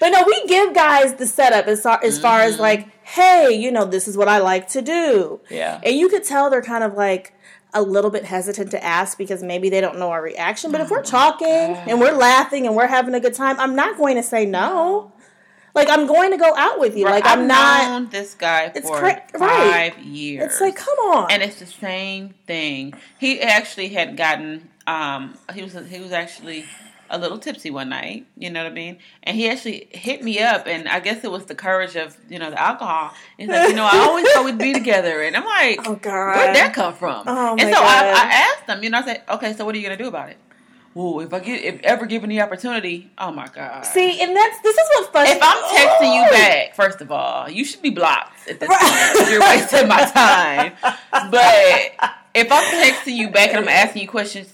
but 0.00 0.08
no, 0.10 0.24
we 0.26 0.46
give 0.46 0.72
guys 0.74 1.14
the 1.14 1.26
setup 1.26 1.66
as 1.66 1.82
far, 1.82 2.00
as 2.02 2.18
far 2.20 2.40
as 2.40 2.52
Mm-hmm. 2.54 2.62
like, 2.62 2.88
hey, 3.04 3.52
you 3.52 3.70
know, 3.72 3.84
this 3.84 4.06
is 4.08 4.16
what 4.16 4.28
I 4.28 4.38
like 4.38 4.68
to 4.68 4.82
do, 4.82 5.40
yeah. 5.50 5.80
and 5.84 5.96
you 5.96 6.08
could 6.08 6.24
tell 6.24 6.48
they're 6.50 6.62
kind 6.62 6.84
of 6.84 6.94
like 6.94 7.34
a 7.72 7.82
little 7.82 8.10
bit 8.10 8.24
hesitant 8.24 8.70
to 8.72 8.84
ask 8.84 9.16
because 9.18 9.42
maybe 9.44 9.68
they 9.70 9.80
don't 9.80 9.98
know 9.98 10.10
our 10.10 10.20
reaction. 10.22 10.72
But 10.72 10.80
if 10.80 10.88
Oh 10.90 10.96
we're 10.96 11.02
talking 11.04 11.48
and 11.48 12.00
we're 12.00 12.12
laughing 12.16 12.66
and 12.66 12.74
we're 12.74 12.88
having 12.88 13.14
a 13.14 13.20
good 13.20 13.34
time, 13.34 13.58
I'm 13.60 13.76
not 13.76 13.96
going 13.96 14.16
to 14.16 14.22
say 14.24 14.44
no. 14.44 15.12
Like 15.74 15.88
I'm 15.88 16.06
going 16.06 16.30
to 16.32 16.36
go 16.36 16.54
out 16.56 16.78
with 16.80 16.96
you. 16.96 17.04
Like 17.04 17.24
I've 17.26 17.38
I'm 17.40 17.46
not. 17.46 17.84
known 17.88 18.10
this 18.10 18.34
guy 18.34 18.72
It's 18.74 18.88
for 18.88 18.98
cra- 18.98 19.22
five 19.32 19.40
right. 19.94 19.98
years. 20.00 20.44
It's 20.46 20.60
like, 20.60 20.76
come 20.76 20.98
on. 20.98 21.30
and 21.30 21.42
it's 21.42 21.58
the 21.60 21.66
same 21.66 22.34
thing. 22.46 22.94
He 23.18 23.40
actually 23.40 23.88
had 23.88 24.16
gotten 24.16 24.68
um 24.86 25.36
he 25.54 25.62
was 25.62 25.74
he 25.88 26.00
was 26.00 26.10
actually 26.12 26.64
a 27.12 27.18
little 27.18 27.38
tipsy 27.38 27.70
one 27.70 27.88
night, 27.88 28.24
you 28.38 28.48
know 28.50 28.62
what 28.62 28.70
I 28.70 28.74
mean? 28.74 28.96
And 29.24 29.36
he 29.36 29.48
actually 29.48 29.88
hit 29.90 30.22
me 30.22 30.38
up 30.38 30.68
and 30.68 30.88
I 30.88 31.00
guess 31.00 31.24
it 31.24 31.30
was 31.30 31.44
the 31.46 31.56
courage 31.56 31.96
of, 31.96 32.16
you 32.28 32.38
know, 32.38 32.50
the 32.50 32.60
alcohol. 32.60 33.12
He's 33.36 33.48
like, 33.48 33.68
you 33.70 33.74
know, 33.74 33.84
I 33.84 33.98
always 33.98 34.30
thought 34.30 34.44
we'd 34.44 34.58
be 34.58 34.72
together 34.82 35.20
and 35.22 35.36
I'm 35.36 35.44
like, 35.44 35.80
Oh, 35.88 35.96
God. 35.96 36.36
Where'd 36.36 36.54
that 36.54 36.72
come 36.72 36.94
from? 36.94 37.24
Oh, 37.26 37.56
and 37.58 37.74
so 37.74 37.80
I, 37.82 38.12
I 38.14 38.54
asked 38.56 38.68
him, 38.68 38.84
you 38.84 38.90
know, 38.90 38.98
I 38.98 39.02
said, 39.04 39.22
Okay, 39.28 39.52
so 39.54 39.64
what 39.64 39.74
are 39.74 39.78
you 39.78 39.82
gonna 39.84 39.96
do 39.96 40.06
about 40.06 40.28
it? 40.30 40.36
Well, 40.92 41.20
if 41.20 41.32
I 41.32 41.38
get 41.38 41.62
if 41.62 41.80
ever 41.82 42.04
given 42.06 42.30
the 42.30 42.40
opportunity, 42.40 43.10
oh 43.16 43.30
my 43.30 43.46
God. 43.48 43.86
See, 43.86 44.20
and 44.20 44.36
that's 44.36 44.60
this 44.60 44.76
is 44.76 44.88
what 44.96 45.12
fun. 45.12 45.26
If 45.28 45.38
I'm 45.40 45.62
texting 45.76 46.14
you 46.16 46.30
back, 46.30 46.74
first 46.74 47.00
of 47.00 47.12
all, 47.12 47.48
you 47.48 47.64
should 47.64 47.80
be 47.82 47.90
blocked 47.90 48.48
at 48.48 48.58
this 48.58 48.68
Right. 48.68 49.12
point. 49.16 49.30
You're 49.30 49.40
wasting 49.40 49.86
my 49.88 50.04
time. 50.10 50.72
But 51.30 51.92
if 52.34 52.50
I'm 52.50 52.64
texting 52.82 53.16
you 53.16 53.30
back 53.30 53.50
and 53.50 53.58
I'm 53.58 53.68
asking 53.68 54.02
you 54.02 54.08
questions, 54.08 54.52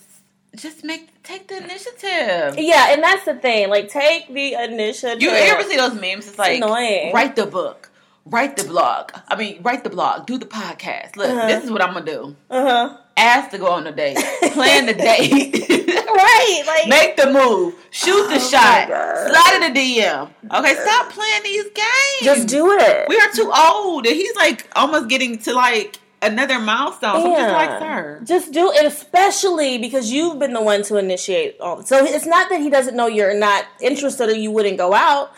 just 0.55 0.85
make 0.85 1.23
take 1.23 1.49
the 1.49 1.57
initiative. 1.57 2.57
Yeah, 2.59 2.93
and 2.93 3.02
that's 3.02 3.25
the 3.25 3.35
thing. 3.35 3.71
Like, 3.71 3.88
take 3.88 4.28
the 4.33 4.55
initiative. 4.62 5.23
You, 5.23 5.31
ever 5.31 5.62
see 5.69 5.76
those 5.76 5.95
memes? 5.95 6.28
It's 6.28 6.38
like 6.38 6.59
annoying. 6.59 7.12
write 7.14 7.35
the 7.37 7.47
book, 7.47 7.90
write 8.26 8.57
the 8.57 8.64
blog. 8.64 9.11
I 9.28 9.37
mean, 9.37 9.62
write 9.62 9.85
the 9.85 9.90
blog, 9.90 10.26
do 10.26 10.37
the 10.38 10.47
podcast. 10.47 11.16
Look, 11.16 11.31
Uh-huh. 11.31 11.47
this 11.49 11.64
is 11.64 11.71
what 11.71 11.81
I'm 11.83 11.95
gonna 11.95 12.05
do. 12.05 12.37
Uh 12.50 12.62
huh. 12.88 12.97
Ask 13.19 13.50
to 13.52 13.59
go 13.59 13.69
on 13.69 13.87
a 13.87 13.93
date, 13.93 14.19
plan 14.52 14.85
the 14.85 14.93
date. 15.11 15.64
Right. 16.16 16.62
Like. 16.66 16.88
Make 16.88 17.16
the 17.16 17.30
move. 17.30 17.75
Shoot 17.90 18.28
the 18.28 18.37
Oh, 18.37 18.38
shot. 18.38 18.88
Slide 18.88 19.61
in 19.62 19.73
the 19.73 19.78
DM. 19.80 20.30
Okay, 20.54 20.75
stop 20.75 21.11
playing 21.11 21.42
these 21.44 21.64
games. 21.64 22.23
just 22.23 22.49
do 22.49 22.73
it. 22.78 23.08
We 23.08 23.16
are 23.18 23.30
too 23.35 23.50
old, 23.54 24.06
and 24.06 24.14
he's 24.16 24.35
like 24.37 24.68
almost 24.76 25.08
getting 25.08 25.38
to 25.38 25.54
like 25.54 25.99
another 26.23 26.58
milestone. 26.58 27.20
So 27.23 27.35
I'm 27.35 27.37
just 27.37 27.52
like, 27.52 27.78
sir. 27.80 28.20
Just 28.25 28.52
do 28.52 28.73
it, 28.73 28.85
especially 28.87 29.78
because 29.78 30.11
you've 30.11 30.38
been 30.38 30.52
the 30.52 30.62
one 30.62 30.82
to 30.85 30.96
initiate 30.96 31.61
all. 31.61 31.82
So 31.82 32.04
it's 32.04 32.26
not 32.26 32.49
that 32.50 32.61
he 32.61 32.70
doesn't 32.70 32.96
know 32.96 33.06
you're 33.06 33.35
not 33.38 33.64
interested 33.80 34.28
or 34.28 34.35
you 34.35 34.50
wouldn't 34.50 34.78
go 34.78 34.92
out. 34.94 35.32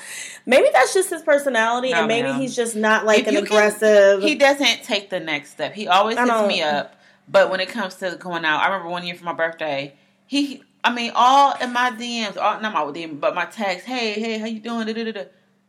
Maybe 0.46 0.68
that's 0.72 0.94
just 0.94 1.10
his 1.10 1.20
personality, 1.22 1.90
No, 1.90 1.98
and 1.98 2.08
maybe 2.08 2.32
he's 2.32 2.56
just 2.56 2.74
not 2.74 3.04
like 3.04 3.20
If 3.20 3.26
an 3.28 3.34
you 3.34 3.38
can- 3.42 3.46
aggressive. 3.48 4.22
He 4.22 4.34
doesn't 4.34 4.82
take 4.82 5.10
the 5.10 5.20
next 5.20 5.50
step. 5.50 5.74
He 5.74 5.86
always 5.88 6.16
hits 6.16 6.46
me 6.48 6.62
up, 6.62 6.94
but 7.28 7.50
when 7.50 7.60
it 7.60 7.68
comes 7.68 7.96
to 7.96 8.16
going 8.18 8.44
out, 8.46 8.62
I 8.62 8.66
remember 8.68 8.88
one 8.88 9.04
year 9.04 9.14
for 9.14 9.24
my 9.24 9.34
birthday, 9.34 9.94
he. 10.26 10.62
I 10.84 10.92
mean, 10.94 11.12
all 11.14 11.54
in 11.60 11.72
my 11.72 11.90
DMs, 11.90 12.36
all, 12.36 12.60
not 12.60 12.72
my 12.72 12.80
DM, 12.92 13.18
but 13.20 13.34
my 13.34 13.46
text. 13.46 13.86
Hey, 13.86 14.20
hey, 14.20 14.38
how 14.38 14.46
you 14.46 14.60
doing? 14.60 14.86
Da, 14.86 14.92
da, 14.92 15.04
da, 15.04 15.12
da. 15.12 15.24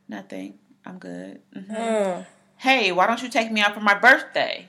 Nothing. 0.07 0.53
I'm 0.85 0.97
good. 0.97 1.41
Mhm. 1.55 1.69
Mm. 1.77 2.25
Hey, 2.57 2.91
why 2.91 3.07
don't 3.07 3.21
you 3.21 3.29
take 3.29 3.51
me 3.51 3.61
out 3.61 3.73
for 3.73 3.79
my 3.79 3.93
birthday? 3.95 4.67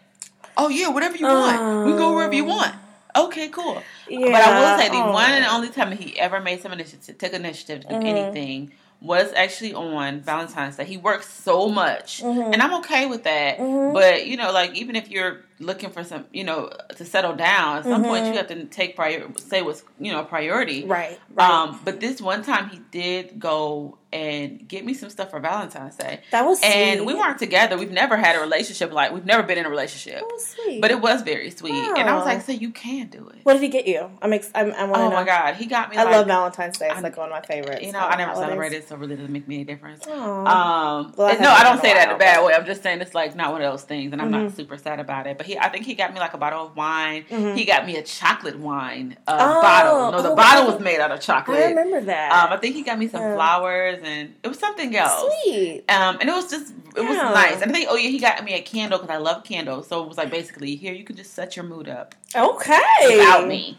Oh 0.57 0.69
yeah, 0.69 0.89
whatever 0.89 1.17
you 1.17 1.27
want. 1.27 1.87
We 1.87 1.93
go 1.93 2.15
wherever 2.15 2.35
you 2.35 2.45
want. 2.45 2.75
Okay, 3.17 3.49
cool. 3.49 3.83
But 4.07 4.43
I 4.43 4.61
will 4.61 4.77
say 4.79 4.89
the 4.89 4.97
Yeah. 4.97 5.13
one 5.13 5.31
and 5.31 5.45
only 5.47 5.69
time 5.69 5.93
he 5.93 6.19
ever 6.19 6.41
made 6.41 6.61
some 6.63 6.73
initiative, 6.73 7.19
took 7.19 7.33
initiative 7.33 7.83
to 7.83 7.89
do 7.89 7.95
Mm-hmm. 7.97 8.07
anything 8.07 8.73
was 9.01 9.33
actually 9.33 9.73
on 9.75 10.21
Valentine's 10.21 10.77
Day. 10.77 10.85
He 10.85 10.97
works 10.97 11.29
so 11.33 11.69
much, 11.69 12.23
Mm-hmm. 12.23 12.53
and 12.53 12.63
I'm 12.63 12.75
okay 12.75 13.07
with 13.07 13.25
that. 13.25 13.59
But 13.93 14.27
you 14.27 14.37
know, 14.37 14.53
like 14.53 14.75
even 14.75 14.95
if 14.97 15.11
you're 15.11 15.41
looking 15.61 15.91
for 15.91 16.03
some, 16.03 16.25
you 16.33 16.43
know, 16.45 16.73
to 16.97 17.05
settle 17.05 17.37
down, 17.37 17.79
at 17.79 17.85
some 17.85 18.03
point 18.03 18.27
you 18.27 18.33
have 18.33 18.49
to 18.49 18.65
take 18.65 18.97
prior, 18.97 19.27
say 19.39 19.63
what's 19.63 19.85
you 20.01 20.11
know 20.13 20.25
priority. 20.25 20.83
Mm-hmm. 20.83 20.91
Right. 20.91 21.21
Right. 21.35 21.51
Um, 21.51 21.79
but 21.85 22.01
this 22.01 22.21
one 22.21 22.43
time 22.43 22.69
he 22.71 22.81
did 22.91 23.39
go 23.39 23.97
and 24.13 24.67
get 24.67 24.85
me 24.85 24.93
some 24.93 25.09
stuff 25.09 25.31
for 25.31 25.39
Valentine's 25.39 25.95
Day. 25.95 26.19
that 26.33 26.45
was 26.45 26.61
And 26.65 26.99
sweet. 26.99 27.07
we 27.07 27.15
weren't 27.15 27.39
together. 27.39 27.79
We've 27.79 27.93
never 27.93 28.17
had 28.17 28.35
a 28.35 28.41
relationship 28.41 28.93
like 28.93 29.13
we've 29.13 29.25
never 29.25 29.45
been 29.45 29.57
in 29.59 29.67
a 29.67 29.71
relationship. 29.71 30.17
That 30.19 30.25
was 30.25 30.47
sweet. 30.47 30.81
But 30.81 30.91
it 30.91 31.01
was 31.01 31.23
very 31.23 31.51
sweet, 31.53 31.75
and 31.75 32.09
I 32.11 32.15
was 32.15 32.23
Oh. 32.23 32.27
like, 32.27 32.41
"So 32.43 32.51
you 32.51 32.71
can 32.73 33.07
do 33.09 33.29
it." 33.29 33.41
what 33.45 33.53
did 33.53 33.63
he 33.63 33.69
get 33.69 33.87
you? 33.87 34.11
I'm. 34.21 34.33
Ex- 34.33 34.51
I'm. 34.55 34.73
I 34.73 34.83
want 34.85 34.95
to 34.97 35.01
Oh 35.03 35.09
know. 35.11 35.15
my 35.17 35.25
god, 35.25 35.55
he 35.57 35.67
got 35.67 35.91
me. 35.91 35.97
I 35.97 36.03
like, 36.05 36.13
love 36.15 36.27
Valentine's 36.27 36.79
Day. 36.79 36.87
It's 36.87 36.95
I'm- 36.95 37.03
like 37.05 37.17
one 37.17 37.27
of 37.29 37.33
my 37.33 37.43
favorites. 37.43 37.83
You 37.87 37.93
know, 37.93 38.01
I 38.01 38.17
never 38.17 38.33
holidays. 38.33 38.49
celebrated, 38.49 38.89
so 38.89 38.97
really 38.97 39.15
doesn't 39.17 39.33
make 39.33 39.47
me 39.47 39.57
any 39.57 39.65
difference. 39.65 40.05
Um, 40.09 41.13
Well, 41.17 41.41
no, 41.41 41.51
I 41.51 41.63
don't 41.63 41.81
say 41.81 41.93
that 41.95 42.09
in 42.09 42.15
a 42.17 42.19
bad 42.19 42.45
way. 42.45 42.55
I'm 42.55 42.67
just 42.67 42.83
saying 42.83 43.01
it's 43.01 43.15
like 43.15 43.37
not 43.37 43.53
one 43.53 43.63
of 43.63 43.71
those 43.71 43.83
things, 43.85 44.13
and 44.13 44.21
I'm 44.21 44.31
Mm-hmm. 44.33 44.45
not 44.47 44.57
super 44.57 44.77
sad 44.77 44.99
about 45.01 45.27
it. 45.27 45.37
But 45.39 45.47
he, 45.51 45.59
I 45.59 45.69
think 45.69 45.85
he 45.87 45.95
got 45.95 46.13
me 46.13 46.21
like 46.21 46.35
a 46.35 46.39
bottle 46.39 46.67
of 46.67 46.77
wine. 46.77 47.25
He 47.57 47.65
got 47.65 47.87
me 47.87 47.97
a 47.97 48.03
chocolate 48.03 48.59
wine 48.59 49.17
uh, 49.27 49.37
Oh, 49.41 49.61
bottle. 49.63 50.13
No, 50.13 50.23
the 50.23 50.31
oh, 50.31 50.37
bottle 50.37 50.65
wow. 50.67 50.73
was 50.73 50.81
made 50.81 51.01
out 51.01 51.11
of 51.11 51.21
chocolate. 51.21 51.59
I 51.59 51.69
remember 51.71 52.01
that. 52.03 52.33
Um, 52.33 52.53
I 52.53 52.57
think 52.57 52.75
he 52.77 52.83
got 52.83 52.99
me 52.99 53.09
some 53.09 53.21
Yeah. 53.23 53.35
flowers, 53.35 54.01
and 54.05 54.35
it 54.43 54.49
was 54.49 54.59
something 54.59 54.95
else. 54.97 55.33
Sweet. 55.45 55.85
Um, 55.89 56.19
and 56.21 56.29
it 56.29 56.33
was 56.33 56.51
just 56.51 56.73
it 56.97 57.01
was 57.03 57.17
nice. 57.17 57.61
And 57.63 57.71
I 57.71 57.75
think 57.75 57.87
oh 57.91 57.97
yeah, 57.97 58.11
he 58.11 58.19
got 58.19 58.43
me 58.45 58.55
a 58.55 58.63
candle 58.63 58.99
because 58.99 59.15
I 59.15 59.19
love 59.19 59.45
candles. 59.45 59.89
So 59.89 60.03
it 60.03 60.09
was 60.09 60.17
like 60.17 60.31
basically 60.31 60.77
here 60.77 60.93
you 60.93 61.05
can 61.05 61.17
just 61.17 61.35
set 61.35 61.57
your 61.57 61.65
mood 61.65 61.89
up 61.89 62.15
Okay. 62.35 62.81
without 63.09 63.47
me. 63.49 63.79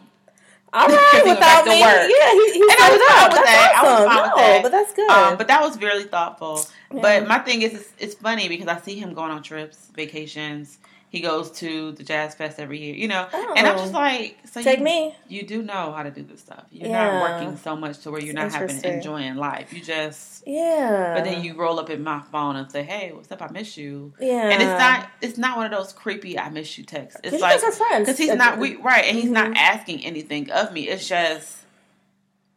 All 0.74 0.88
right, 0.88 1.22
without 1.26 1.66
me. 1.66 1.82
work. 1.82 2.10
Yeah, 2.10 2.32
he, 2.32 2.54
he 2.54 2.62
And 2.62 2.72
I 2.80 2.90
was 2.92 3.02
fine 3.12 3.30
with 3.30 3.36
That's 3.36 3.52
that. 3.52 3.74
I 3.76 3.84
was 3.84 3.92
awesome. 3.92 4.08
fine 4.10 4.22
with 4.24 4.32
no, 4.32 4.38
that. 4.38 4.64
but 4.64 4.72
that's 4.72 4.94
good. 4.94 5.10
Um, 5.12 5.38
but 5.38 5.48
that 5.50 5.62
was 5.62 5.78
really 5.82 6.04
thoughtful. 6.06 6.62
Yeah. 6.94 7.02
But 7.02 7.28
my 7.28 7.40
thing 7.40 7.62
is, 7.64 7.74
it's, 7.74 7.90
it's 8.00 8.14
funny 8.16 8.48
because 8.48 8.68
I 8.70 8.80
see 8.80 8.96
him 8.96 9.14
going 9.14 9.32
on 9.32 9.44
trips, 9.44 9.90
vacations. 9.94 10.78
He 11.12 11.20
goes 11.20 11.52
to 11.60 11.92
the 11.92 12.04
Jazz 12.04 12.36
Fest 12.36 12.58
every 12.58 12.80
year, 12.80 12.96
you 12.96 13.10
know. 13.10 13.28
And 13.34 13.68
I'm 13.68 13.76
Oh. 13.76 13.80
just 13.80 13.92
like, 13.94 14.38
so 14.50 14.64
Take 14.64 14.78
you, 14.80 14.86
me. 14.86 15.14
You 15.28 15.44
do 15.46 15.62
know 15.62 15.92
how 15.92 16.04
to 16.04 16.10
do 16.10 16.24
this 16.24 16.40
stuff. 16.40 16.64
You're 16.72 16.88
Yeah. 16.88 17.20
not 17.20 17.22
working 17.42 17.58
so 17.58 17.76
much 17.76 18.00
to 18.04 18.12
where 18.12 18.22
you're 18.22 18.34
not 18.34 18.54
having 18.54 18.82
enjoying 18.86 19.36
life. 19.36 19.74
You 19.74 19.82
just, 19.82 20.44
yeah. 20.48 21.14
but 21.16 21.26
then 21.26 21.44
you 21.44 21.56
roll 21.56 21.82
up 21.82 21.90
in 21.90 22.02
my 22.02 22.22
phone 22.32 22.56
and 22.56 22.72
say, 22.72 22.84
"Hey, 22.84 23.12
what's 23.14 23.30
up? 23.30 23.42
I 23.42 23.50
miss 23.52 23.76
you." 23.76 24.14
Yeah. 24.22 24.52
And 24.52 24.62
it's 24.64 24.80
not, 24.80 25.10
it's 25.22 25.38
not 25.38 25.58
one 25.58 25.66
of 25.66 25.78
those 25.78 25.92
creepy 25.92 26.40
"I 26.40 26.50
miss 26.50 26.78
you" 26.78 26.86
texts. 26.86 27.20
It's 27.26 27.42
like 27.42 27.60
friends. 27.60 28.06
because 28.06 28.18
he's 28.18 28.34
not 28.34 28.58
we 28.58 28.78
right, 28.78 29.04
and 29.04 29.18
he's 29.18 29.30
not 29.30 29.52
Mhm. 29.52 29.58
asking 29.58 30.06
anything 30.06 30.50
of 30.50 30.72
me. 30.72 30.88
It's 30.88 31.10
just, 31.10 31.58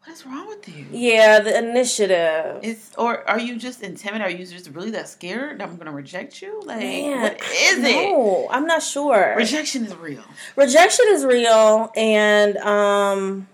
what 0.04 0.12
is 0.12 0.26
wrong 0.26 0.46
with 0.48 0.68
you? 0.68 0.86
Yeah, 0.90 1.40
the 1.40 1.56
initiative. 1.56 2.60
It's 2.62 2.94
or 2.96 3.28
are 3.28 3.38
you 3.38 3.56
just 3.56 3.82
intimidated? 3.82 4.34
Are 4.34 4.38
you 4.38 4.44
just 4.46 4.68
really 4.70 4.90
that 4.90 5.08
scared 5.08 5.60
that 5.60 5.68
I'm 5.68 5.76
going 5.76 5.86
to 5.86 5.92
reject 5.92 6.42
you? 6.42 6.60
Like, 6.64 6.80
Man, 6.80 7.22
what 7.22 7.40
is 7.40 7.78
it? 7.78 7.82
No, 7.82 8.46
I'm 8.50 8.66
not 8.66 8.82
sure. 8.82 9.34
Rejection 9.36 9.86
is 9.86 9.94
real. 9.96 10.22
Rejection 10.56 11.06
is 11.08 11.24
real, 11.24 11.90
and 11.96 12.58
um, 12.58 13.48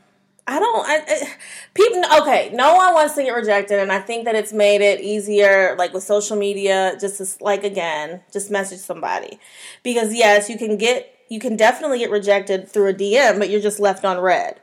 I 0.48 0.58
don't. 0.58 0.88
I, 0.88 1.04
I, 1.06 1.28
people, 1.74 2.02
okay, 2.22 2.50
no 2.52 2.74
one 2.74 2.94
wants 2.94 3.14
to 3.14 3.22
get 3.22 3.30
rejected, 3.30 3.78
and 3.78 3.92
I 3.92 4.00
think 4.00 4.24
that 4.24 4.34
it's 4.34 4.52
made 4.52 4.80
it 4.80 5.00
easier, 5.00 5.76
like 5.78 5.94
with 5.94 6.02
social 6.02 6.36
media, 6.36 6.96
just 7.00 7.18
to, 7.18 7.44
like 7.44 7.62
again, 7.62 8.22
just 8.32 8.50
message 8.50 8.80
somebody, 8.80 9.38
because 9.84 10.12
yes, 10.12 10.50
you 10.50 10.58
can 10.58 10.76
get, 10.76 11.14
you 11.28 11.38
can 11.38 11.54
definitely 11.54 12.00
get 12.00 12.10
rejected 12.10 12.68
through 12.68 12.88
a 12.88 12.94
DM, 12.94 13.38
but 13.38 13.50
you're 13.50 13.60
just 13.60 13.78
left 13.78 14.04
on 14.04 14.18
read. 14.18 14.60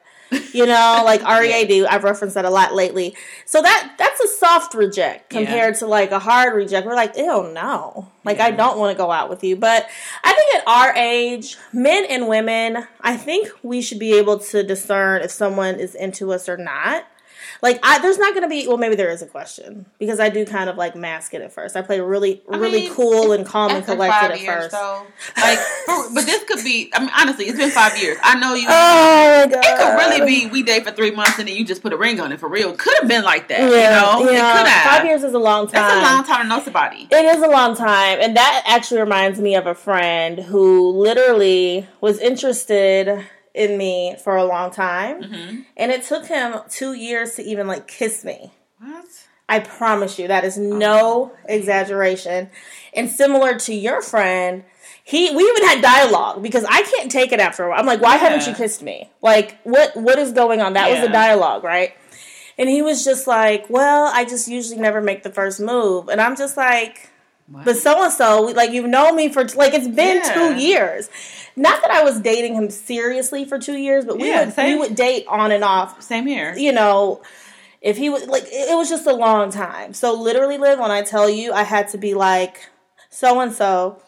You 0.54 0.66
know, 0.66 1.02
like 1.06 1.22
READ, 1.24 1.86
I've 1.86 2.04
referenced 2.04 2.36
that 2.36 2.46
a 2.46 2.50
lot 2.50 2.74
lately. 2.74 3.16
So 3.46 3.62
that 3.62 3.96
that's 3.98 4.20
a 4.20 4.28
soft 4.28 4.74
reject 4.74 5.30
compared 5.30 5.76
to 5.76 5.88
like 5.88 6.12
a 6.12 6.20
hard 6.20 6.54
reject. 6.54 6.86
We're 6.86 6.96
like, 6.96 7.16
ew, 7.16 7.52
no. 7.54 8.12
Like 8.24 8.40
I 8.40 8.52
don't 8.52 8.78
want 8.78 8.96
to 8.96 9.02
go 9.02 9.12
out 9.12 9.30
with 9.30 9.44
you. 9.44 9.56
But 9.56 9.88
I 10.24 10.34
think 10.34 10.56
at 10.56 10.68
our 10.68 10.96
age, 10.96 11.58
men 11.72 12.06
and 12.10 12.28
women, 12.28 12.88
I 13.02 13.16
think 13.18 13.50
we 13.64 13.82
should 13.82 14.00
be 14.00 14.18
able 14.18 14.40
to 14.40 14.64
discern 14.64 15.22
if 15.22 15.32
someone 15.32 15.76
is 15.76 15.96
into 15.96 16.34
us 16.34 16.50
or 16.50 16.58
not. 16.58 17.06
Like 17.62 17.80
I 17.84 18.00
there's 18.00 18.18
not 18.18 18.34
gonna 18.34 18.48
be 18.50 18.68
well 18.68 18.78
maybe 18.78 18.96
there 18.96 19.10
is 19.10 19.22
a 19.22 19.26
question. 19.28 19.86
Because 20.00 20.20
I 20.20 20.30
do 20.30 20.46
kind 20.46 20.70
of 20.70 20.78
like 20.78 20.96
mask 20.96 21.34
it 21.34 21.42
at 21.42 21.52
first. 21.54 21.76
I 21.76 21.82
play 21.82 22.00
really 22.00 22.42
I 22.52 22.58
really 22.58 22.82
mean, 22.82 22.94
cool 22.94 23.32
and 23.32 23.46
calm 23.46 23.72
and 23.72 23.84
collected 23.86 24.32
at 24.34 24.42
years, 24.42 24.72
first. 24.72 24.74
like, 25.38 25.60
for, 25.86 26.14
but 26.14 26.26
this 26.26 26.44
could 26.44 26.64
be. 26.64 26.92
I 26.94 27.00
mean, 27.00 27.10
honestly, 27.18 27.46
it's 27.46 27.58
been 27.58 27.72
five 27.72 27.98
years. 27.98 28.18
I 28.24 28.40
know 28.40 28.54
you. 28.54 28.68
Oh 29.40 29.46
my 29.46 29.52
god. 29.52 29.64
it 29.66 29.78
could 29.78 29.96
really 29.98 30.26
be 30.26 30.48
we 30.52 30.64
date 30.64 30.84
for 30.84 30.92
three 30.92 31.12
months 31.12 31.38
and 31.40 31.48
then 31.48 31.56
you 31.56 31.66
just 31.66 31.82
put 31.82 31.94
a 31.94 31.98
ring 31.98 32.20
on 32.20 32.32
it 32.32 32.40
for 32.40 32.48
real. 32.50 32.74
Could 32.76 32.94
have 33.00 33.08
been 33.08 33.24
like 33.24 33.48
that, 33.50 33.60
Yeah, 33.60 34.18
you 34.18 34.26
know. 34.26 34.32
yeah. 34.32 34.54
It 34.54 34.58
could 34.58 34.68
have. 34.68 34.92
Five 34.98 35.06
years 35.06 35.24
is 35.24 35.34
a 35.34 35.40
long 35.40 35.66
time. 35.68 35.74
That's 35.74 35.94
a 35.94 36.14
long 36.16 36.24
time 36.24 36.42
to 36.44 36.48
know 36.50 36.64
somebody. 36.64 37.08
It 37.12 37.26
is 37.26 37.42
a 37.42 37.48
long 37.48 37.76
time. 37.76 38.20
And 38.22 38.36
that 38.36 38.64
actually 38.66 39.00
reminds 39.02 39.40
me 39.40 39.56
of 39.56 39.66
a 39.68 39.76
friend 39.76 40.40
who 40.40 40.90
literally 40.92 41.88
was 42.02 42.20
interested 42.20 43.26
in 43.58 43.78
me 43.78 44.16
for 44.24 44.36
a 44.38 44.46
long 44.46 44.72
time. 44.72 45.22
Mm-hmm. 45.24 45.62
And 45.76 45.92
it 45.92 46.04
took 46.04 46.28
him 46.28 46.56
two 46.70 46.94
years 46.94 47.36
to 47.36 47.44
even 47.44 47.68
like 47.68 47.88
kiss 47.88 48.24
me. 48.24 48.54
What? 48.80 49.06
I 49.50 49.60
promise 49.60 50.20
you, 50.20 50.28
that 50.28 50.44
is 50.44 50.58
no 50.58 51.32
exaggeration. 51.48 52.50
And 52.94 53.10
similar 53.10 53.58
to 53.60 53.74
your 53.74 54.02
friend, 54.02 54.64
he 55.04 55.34
we 55.36 55.44
even 55.44 55.64
had 55.68 55.82
dialogue 55.82 56.44
because 56.44 56.66
I 56.66 56.82
can't 56.82 57.10
take 57.10 57.32
it 57.32 57.40
after 57.40 57.64
a 57.64 57.70
while. 57.70 57.80
I'm 57.80 57.86
like, 57.86 58.02
why 58.02 58.16
Yeah. 58.16 58.30
haven't 58.30 58.48
you 58.48 58.54
kissed 58.54 58.82
me? 58.84 59.10
Like, 59.22 59.58
what 59.64 59.96
what 59.96 60.20
is 60.20 60.32
going 60.34 60.62
on? 60.62 60.74
That 60.74 60.92
was 60.92 61.02
the 61.02 61.08
dialogue, 61.10 61.64
right? 61.64 61.94
And 62.58 62.68
he 62.68 62.82
was 62.82 63.06
just 63.06 63.28
like, 63.28 63.70
well, 63.70 64.10
I 64.14 64.26
just 64.26 64.48
usually 64.48 64.80
never 64.82 65.00
make 65.02 65.24
the 65.24 65.30
first 65.30 65.60
move, 65.60 66.10
and 66.10 66.20
I'm 66.20 66.36
just 66.36 66.58
like, 66.58 67.10
But 67.50 67.77
so 67.77 68.04
and 68.04 68.12
so, 68.12 68.42
like 68.42 68.72
you've 68.72 68.89
known 68.89 69.16
me 69.16 69.30
for 69.30 69.44
like 69.56 69.74
it's 69.74 69.88
been 69.88 70.18
Yeah. 70.18 70.34
two 70.34 70.54
years. 70.56 71.10
Not 71.56 71.82
that 71.82 71.92
I 71.92 72.04
was 72.04 72.20
dating 72.20 72.54
him 72.56 72.70
seriously 72.70 73.46
for 73.46 73.58
two 73.58 73.77
years, 73.77 74.06
but 74.06 74.20
we 74.20 74.30
Yeah, 74.30 74.46
would 74.46 74.58
we 74.58 74.75
would 74.77 74.96
date 74.96 75.25
on 75.27 75.51
and 75.51 75.63
off 75.63 76.01
Same 76.01 76.27
here. 76.27 76.54
you 76.58 76.72
know, 76.72 77.22
if 77.82 77.98
he 77.98 78.10
was 78.10 78.27
like, 78.27 78.44
it 78.48 78.75
was 78.75 78.89
just 78.89 79.08
a 79.08 79.13
long 79.13 79.50
time. 79.51 79.94
So 79.94 80.13
literally, 80.13 80.58
Liv 80.58 80.77
when 80.80 80.92
I 80.92 81.01
tell 81.04 81.30
you, 81.30 81.54
I 81.54 81.63
had 81.63 81.88
to 81.89 81.98
be 81.98 82.13
like, 82.13 82.70
so 83.10 83.39
and 83.39 83.51
so. 83.54 84.01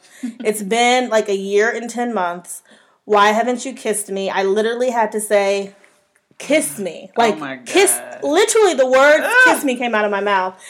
It's 0.43 0.62
been 0.62 1.10
like 1.10 1.29
a 1.29 1.36
year 1.36 1.69
and 1.69 1.89
ten 1.89 2.13
months. 2.13 2.62
Why 3.05 3.29
haven't 3.29 3.65
you 3.65 3.74
kissed 3.74 4.10
me? 4.12 4.29
I 4.29 4.43
literally 4.43 4.89
had 4.91 5.12
to 5.13 5.22
say, 5.22 5.74
kiss 6.38 6.77
me, 6.77 7.10
oh 7.17 7.22
like 7.22 7.41
Oh 7.41 7.63
kiss. 7.65 8.00
Literally, 8.22 8.74
the 8.74 8.86
word 8.86 9.22
Ugh. 9.24 9.36
"kiss 9.46 9.63
me" 9.63 9.75
came 9.77 9.96
out 9.96 10.03
of 10.05 10.12
my 10.12 10.19
mouth. 10.19 10.62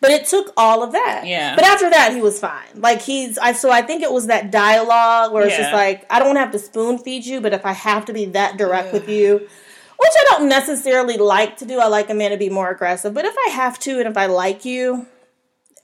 But 0.00 0.12
it 0.12 0.26
took 0.26 0.52
all 0.56 0.82
of 0.84 0.92
that. 0.92 1.26
Yeah. 1.26 1.56
But 1.56 1.64
after 1.64 1.90
that, 1.90 2.12
he 2.14 2.20
was 2.20 2.38
fine. 2.38 2.68
Like 2.76 3.02
he's, 3.02 3.36
I 3.36 3.52
so 3.52 3.70
I 3.70 3.82
think 3.82 4.02
it 4.02 4.12
was 4.12 4.26
that 4.28 4.50
dialogue 4.52 5.32
where 5.32 5.44
it's 5.46 5.56
just 5.56 5.72
like 5.72 6.06
I 6.08 6.20
don't 6.20 6.36
have 6.36 6.52
to 6.52 6.58
spoon 6.58 6.98
feed 6.98 7.26
you, 7.26 7.40
but 7.40 7.52
if 7.52 7.66
I 7.66 7.72
have 7.72 8.04
to 8.06 8.12
be 8.12 8.26
that 8.26 8.56
direct 8.56 8.88
Ugh. 8.88 8.94
with 8.94 9.08
you, 9.08 9.38
which 9.98 10.12
I 10.16 10.24
don't 10.30 10.48
necessarily 10.48 11.16
like 11.16 11.56
to 11.58 11.64
do. 11.64 11.80
I 11.80 11.88
like 11.88 12.10
a 12.10 12.14
man 12.14 12.30
to 12.30 12.36
be 12.36 12.48
more 12.48 12.70
aggressive, 12.70 13.12
but 13.12 13.24
if 13.24 13.34
I 13.48 13.50
have 13.50 13.78
to 13.80 13.98
and 13.98 14.08
if 14.08 14.16
I 14.16 14.26
like 14.26 14.64
you, 14.64 15.06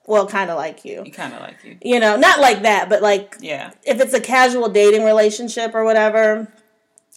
well, 0.06 0.28
kind 0.28 0.50
of 0.50 0.56
like 0.56 0.84
you, 0.84 1.04
kind 1.12 1.34
of 1.34 1.40
like 1.40 1.56
you. 1.64 1.78
you 1.82 1.98
know, 1.98 2.16
not 2.16 2.38
like 2.38 2.62
that, 2.62 2.88
but 2.88 3.02
like 3.02 3.36
Yeah. 3.40 3.72
if 3.82 4.00
it's 4.00 4.14
a 4.14 4.20
casual 4.20 4.68
dating 4.68 5.04
relationship 5.04 5.74
or 5.74 5.82
whatever, 5.84 6.52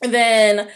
then 0.02 0.68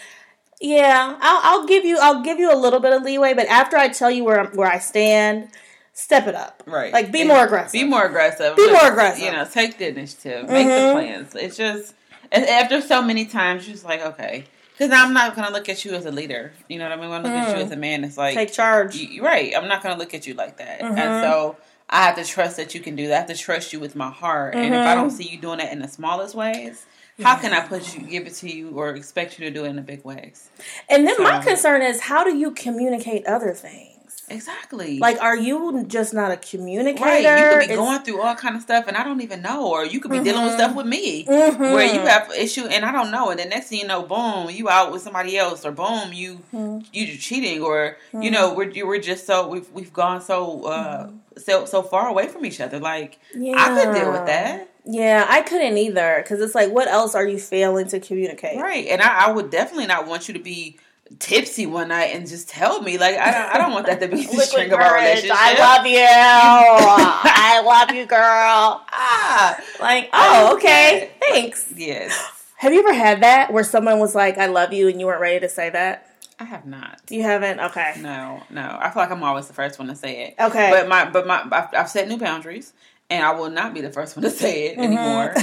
yeah, 0.59 1.17
I'll, 1.19 1.61
I'll 1.61 1.65
give 1.65 1.85
you 1.85 1.97
I'll 1.99 2.21
give 2.21 2.37
you 2.37 2.53
a 2.53 2.55
little 2.55 2.79
bit 2.79 2.93
of 2.93 3.01
leeway, 3.01 3.33
but 3.33 3.47
after 3.47 3.75
I 3.75 3.87
tell 3.89 4.11
you 4.11 4.23
where 4.23 4.45
where 4.45 4.67
I 4.71 4.77
stand, 4.77 5.49
step 5.93 6.27
it 6.27 6.35
up. 6.35 6.63
Right. 6.65 6.91
Like 6.93 7.11
be 7.11 7.21
And 7.21 7.29
more 7.29 7.43
aggressive. 7.45 7.73
Be 7.73 7.83
more 7.83 8.05
aggressive. 8.05 8.55
Be 8.55 8.71
more 8.71 8.87
aggressive. 8.91 9.23
You 9.23 9.31
know, 9.31 9.45
take 9.45 9.77
the 9.77 9.87
initiative. 9.89 10.49
Make 10.49 10.67
the 10.67 10.73
Mhm. 10.73 10.93
plans. 10.93 11.35
It's 11.35 11.57
just 11.57 11.93
and 12.31 12.45
after 12.45 12.79
so 12.81 13.01
many 13.01 13.25
times, 13.25 13.67
you're 13.67 13.73
just 13.73 13.83
like, 13.85 14.01
okay, 14.01 14.45
because 14.71 14.91
I'm 14.91 15.13
not 15.13 15.35
gonna 15.35 15.51
look 15.51 15.67
at 15.67 15.83
you 15.83 15.93
as 15.93 16.05
a 16.05 16.11
leader. 16.11 16.53
You 16.69 16.79
know 16.79 16.85
what 16.89 16.97
I 16.97 17.01
mean? 17.01 17.09
When 17.09 17.19
I 17.19 17.23
look 17.23 17.31
at 17.49 17.57
you 17.57 17.63
Mm. 17.63 17.65
as 17.65 17.71
a 17.71 17.75
man, 17.77 18.03
it's 18.05 18.17
like 18.17 18.35
Take 18.35 18.53
charge. 18.53 18.95
you, 18.95 19.21
right. 19.23 19.53
I'm 19.55 19.67
not 19.67 19.83
gonna 19.83 19.97
look 19.97 20.13
at 20.13 20.25
you 20.25 20.33
like 20.33 20.57
that. 20.57 20.79
Mhm. 20.81 20.97
And 20.97 21.23
so 21.23 21.57
I 21.89 22.03
have 22.03 22.15
to 22.15 22.23
trust 22.23 22.55
that 22.55 22.73
you 22.73 22.79
can 22.79 22.95
do 22.95 23.07
that. 23.09 23.13
I 23.13 23.17
have 23.17 23.27
to 23.27 23.35
trust 23.35 23.73
you 23.73 23.79
with 23.81 23.97
my 23.97 24.09
heart. 24.09 24.55
And 24.55 24.73
if 24.73 24.79
I 24.79 24.95
don't 24.95 25.11
see 25.11 25.25
you 25.27 25.37
doing 25.37 25.57
that 25.57 25.73
in 25.73 25.79
the 25.79 25.89
smallest 25.89 26.35
ways, 26.35 26.85
how 27.21 27.35
can 27.35 27.51
I 27.51 27.59
put 27.59 27.93
you, 27.93 28.01
give 28.07 28.25
it 28.25 28.33
to 28.35 28.49
you, 28.49 28.69
or 28.69 28.91
expect 28.91 29.37
you 29.37 29.45
to 29.45 29.51
do 29.51 29.65
it 29.65 29.67
in 29.67 29.75
the 29.75 29.81
big 29.81 30.05
ways? 30.05 30.49
And 30.89 31.05
then 31.05 31.21
my 31.21 31.43
concern 31.43 31.81
is 31.81 31.99
how 31.99 32.23
do 32.23 32.33
you 32.35 32.51
communicate 32.51 33.25
other 33.27 33.51
things? 33.53 33.90
Exactly. 34.33 34.97
Like, 34.99 35.21
are 35.21 35.35
you 35.37 35.83
just 35.87 36.13
not 36.13 36.31
a 36.31 36.37
communicator? 36.37 37.03
Right, 37.05 37.21
you 37.23 37.49
could 37.49 37.59
be 37.59 37.65
It's- 37.65 37.77
going 37.77 37.99
through 37.99 38.21
all 38.21 38.35
kind 38.35 38.55
of 38.55 38.61
stuff, 38.61 38.85
and 38.87 38.97
I 38.97 39.03
don't 39.03 39.21
even 39.21 39.41
know, 39.41 39.67
or 39.67 39.85
you 39.85 39.99
could 39.99 40.11
be 40.11 40.19
dealing 40.19 40.43
with 40.43 40.53
Mhm. 40.53 40.57
stuff 40.57 40.75
with 40.75 40.85
me, 40.85 41.25
Mhm. 41.25 41.59
where 41.59 41.85
you 41.93 41.99
have 42.01 42.31
issue, 42.35 42.65
and 42.67 42.83
I 42.85 42.91
don't 42.91 43.11
know, 43.11 43.29
and 43.29 43.39
the 43.39 43.45
next 43.45 43.67
thing 43.67 43.79
you 43.79 43.87
know, 43.87 44.01
boom, 44.03 44.49
you 44.49 44.69
out 44.69 44.91
with 44.91 45.01
somebody 45.01 45.37
else, 45.37 45.65
or 45.65 45.71
boom, 45.71 46.11
you 46.13 46.39
Mhm. 46.53 46.85
you 46.91 47.17
cheating, 47.17 47.61
or 47.63 47.97
you 48.13 48.31
know, 48.31 48.53
we're 48.53 48.69
you- 48.69 48.87
we're 48.87 48.99
just 48.99 49.25
so 49.25 49.47
we've 49.47 49.69
we've 49.73 49.93
gone 49.93 50.21
so 50.21 50.63
uh 50.65 51.07
so 51.37 51.65
so 51.65 51.81
far 51.81 52.07
away 52.07 52.27
from 52.27 52.45
each 52.45 52.59
other. 52.59 52.79
Like 52.79 53.19
yeah. 53.35 53.55
I 53.57 53.67
could 53.83 53.93
deal 53.95 54.11
with 54.11 54.25
that, 54.27 54.67
Yeah, 54.85 55.25
I 55.29 55.41
couldn't 55.41 55.77
either 55.77 56.21
because 56.23 56.41
it's 56.41 56.55
like, 56.55 56.71
what 56.71 56.87
else 56.87 57.13
are 57.15 57.25
you 57.27 57.37
failing 57.39 57.87
to 57.89 57.99
communicate? 57.99 58.59
right? 58.59 58.87
And 58.87 59.01
I, 59.01 59.27
I 59.27 59.31
would 59.31 59.49
definitely 59.51 59.85
not 59.87 60.07
want 60.07 60.27
you 60.27 60.33
to 60.33 60.39
be 60.39 60.77
tipsy 61.19 61.65
one 61.65 61.89
night 61.89 62.15
and 62.15 62.27
just 62.27 62.49
tell 62.49 62.81
me 62.81 62.97
like 62.97 63.17
I 63.17 63.31
don't 63.31 63.55
I 63.55 63.57
don't 63.57 63.71
want 63.73 63.85
that 63.87 63.99
to 64.01 64.07
be 64.07 64.25
the 64.25 64.39
string 64.41 64.71
of 64.71 64.79
our 64.79 64.95
relationship. 64.95 65.35
I 65.37 65.57
love 65.59 65.85
you. 65.85 65.99
I 66.03 67.61
love 67.65 67.95
you, 67.95 68.05
girl. 68.05 68.83
ah 68.91 69.57
Like, 69.79 70.09
oh, 70.13 70.55
okay, 70.55 71.11
thanks. 71.29 71.71
yes. 71.75 72.13
Have 72.57 72.73
you 72.73 72.79
ever 72.79 72.93
had 72.93 73.21
that 73.23 73.51
where 73.51 73.63
someone 73.63 73.97
was 73.99 74.13
like, 74.13 74.37
"I 74.37 74.45
love 74.45 74.71
you," 74.71 74.87
and 74.87 74.99
you 74.99 75.07
weren't 75.07 75.21
ready 75.21 75.39
to 75.39 75.49
say 75.49 75.69
that? 75.71 76.07
I 76.39 76.43
have 76.43 76.65
not. 76.65 77.01
You 77.09 77.23
haven't. 77.23 77.59
Okay. 77.59 77.95
No, 77.99 78.41
no. 78.49 78.77
I 78.79 78.89
feel 78.91 79.01
like 79.03 79.11
I'm 79.11 79.23
always 79.23 79.47
the 79.47 79.53
first 79.53 79.79
one 79.79 79.87
to 79.87 79.95
say 79.95 80.25
it. 80.27 80.35
Okay. 80.39 80.69
But 80.71 80.87
my, 80.87 81.09
but 81.09 81.25
my, 81.27 81.41
I've, 81.51 81.73
I've 81.73 81.89
set 81.89 82.07
new 82.07 82.17
boundaries, 82.17 82.73
and 83.09 83.23
I 83.25 83.31
will 83.31 83.49
not 83.49 83.73
be 83.73 83.81
the 83.81 83.89
first 83.91 84.15
one 84.15 84.23
to 84.23 84.29
say 84.31 84.67
it 84.67 84.77
Mm-hmm. 84.77 84.83
anymore. 84.93 85.33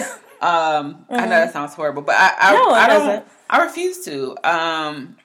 Um, 0.41 1.05
I 1.11 1.23
know 1.25 1.31
that 1.31 1.53
sounds 1.53 1.75
horrible, 1.75 2.03
but 2.03 2.15
I, 2.17 2.35
I, 2.39 2.53
No, 2.55 2.71
I 2.71 2.87
don't. 2.87 3.07
doesn't. 3.07 3.27
I 3.51 3.65
refuse 3.65 4.05
to. 4.05 4.37
Um, 4.49 5.17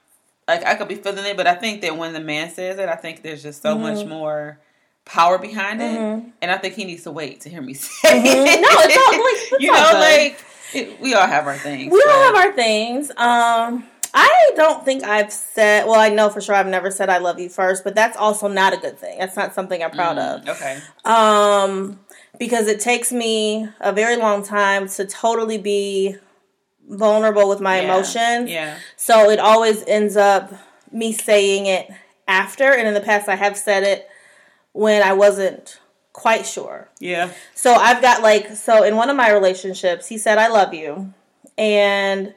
like 0.48 0.66
I 0.66 0.76
could 0.76 0.88
be 0.88 0.96
feeling 0.96 1.26
it, 1.26 1.38
but 1.38 1.48
I 1.48 1.56
think 1.56 1.82
that 1.82 1.98
when 1.98 2.14
the 2.14 2.20
man 2.20 2.50
says 2.50 2.78
it, 2.80 2.90
I 2.90 2.96
think 2.96 3.22
there's 3.24 3.44
just 3.44 3.62
so 3.62 3.76
Mm-hmm. 3.76 3.82
much 3.96 4.06
more 4.06 4.60
power 5.06 5.38
behind 5.38 5.82
it, 5.82 6.00
and 6.42 6.52
I 6.52 6.58
think 6.58 6.76
he 6.76 6.86
needs 6.86 7.04
to 7.04 7.12
wait 7.12 7.42
to 7.42 7.50
hear 7.50 7.62
me 7.62 7.74
say 7.74 8.10
Mhm. 8.10 8.24
it. 8.26 8.62
No, 8.62 8.68
it's 8.72 8.98
all- 8.98 9.12
like, 9.12 9.52
it's 9.52 9.64
you 9.64 9.72
know, 9.72 10.00
like 10.00 10.46
it, 10.74 11.00
we 11.02 11.14
all 11.14 11.28
have 11.28 11.46
our 11.48 11.58
things. 11.58 11.92
We 11.94 12.04
all 12.10 12.24
have 12.24 12.36
our 12.36 12.52
things. 12.54 13.10
Um, 13.12 13.86
I 14.16 14.52
don't 14.56 14.86
think 14.86 15.04
I've 15.04 15.32
said. 15.34 15.86
Well, 15.88 16.00
I 16.00 16.10
know 16.10 16.30
for 16.30 16.40
sure 16.40 16.54
I've 16.56 16.68
never 16.68 16.92
said 16.92 17.10
"I 17.10 17.18
love 17.18 17.40
you" 17.40 17.50
first, 17.50 17.84
but 17.84 17.96
that's 17.96 18.16
also 18.16 18.48
not 18.48 18.72
a 18.74 18.78
good 18.78 18.98
thing. 19.00 19.18
That's 19.20 19.36
not 19.36 19.54
something 19.56 19.84
I'm 19.84 19.92
proud 19.92 20.18
of. 20.18 20.42
Mm, 20.42 20.50
Okay. 20.50 20.80
Um, 21.06 22.00
because 22.40 22.68
it 22.68 22.80
takes 22.80 23.12
me 23.12 23.68
a 23.82 23.92
very 23.92 24.16
long 24.18 24.44
time 24.44 24.88
to 24.90 25.06
totally 25.06 25.58
be 25.58 26.16
vulnerable 26.90 27.48
with 27.50 27.62
my 27.62 27.78
Yeah. 27.80 27.84
emotions. 27.84 28.50
Yeah. 28.50 28.76
So 28.98 29.30
it 29.30 29.40
always 29.40 29.84
ends 29.88 30.16
up 30.18 30.52
me 30.92 31.12
saying 31.14 31.66
it 31.66 31.90
after, 32.28 32.72
and 32.72 32.88
in 32.88 32.94
the 32.94 33.02
past 33.02 33.28
I 33.30 33.36
have 33.36 33.58
said 33.58 33.84
it 33.84 34.08
when 34.74 35.02
I 35.04 35.14
wasn't 35.14 35.80
quite 36.14 36.46
sure. 36.46 36.90
Yeah. 37.00 37.30
So 37.56 37.74
I've 37.74 38.02
got 38.02 38.22
like 38.22 38.50
so 38.56 38.84
in 38.84 38.96
one 38.96 39.10
of 39.10 39.16
my 39.16 39.32
relationships, 39.32 40.08
he 40.08 40.18
said 40.18 40.38
I 40.38 40.48
love 40.48 40.74
you, 40.74 41.14
and 41.58 42.34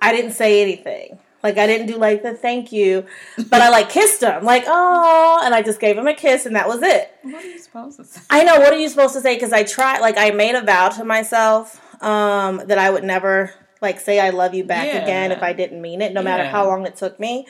I 0.00 0.12
didn't 0.12 0.32
say 0.32 0.62
anything. 0.62 1.18
Like 1.42 1.58
I 1.58 1.66
didn't 1.66 1.86
do 1.86 1.96
like 1.96 2.22
the 2.22 2.34
thank 2.34 2.72
you, 2.72 3.04
but 3.48 3.60
I 3.60 3.68
like 3.68 3.88
kissed 3.88 4.22
him, 4.22 4.44
like 4.44 4.64
oh, 4.66 5.40
and 5.44 5.54
I 5.54 5.62
just 5.62 5.80
gave 5.80 5.96
him 5.96 6.06
a 6.08 6.14
kiss, 6.14 6.44
and 6.46 6.56
that 6.56 6.66
was 6.68 6.82
it. 6.82 7.10
What 7.22 7.44
are 7.44 7.46
you 7.46 7.58
supposed 7.58 7.96
to 7.98 8.04
say? 8.04 8.20
I 8.30 8.42
know. 8.42 8.58
What 8.58 8.72
are 8.72 8.78
you 8.78 8.88
supposed 8.88 9.14
to 9.14 9.20
say? 9.20 9.34
Because 9.34 9.52
I 9.52 9.62
tried, 9.62 10.00
like, 10.00 10.16
I 10.18 10.30
made 10.30 10.54
a 10.56 10.62
vow 10.62 10.88
to 10.88 11.04
myself 11.04 11.80
um, 12.02 12.62
that 12.66 12.78
I 12.78 12.90
would 12.90 13.04
never, 13.04 13.52
like, 13.82 14.00
say 14.00 14.18
I 14.20 14.30
love 14.30 14.54
you 14.54 14.64
back 14.64 14.86
Yeah. 14.86 15.02
again 15.02 15.32
if 15.32 15.42
I 15.42 15.52
didn't 15.52 15.80
mean 15.82 16.00
it, 16.02 16.12
no 16.12 16.22
matter 16.22 16.44
Yeah. 16.44 16.50
how 16.50 16.66
long 16.66 16.86
it 16.86 16.96
took 16.96 17.18
me. 17.20 17.46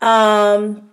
Um, 0.00 0.90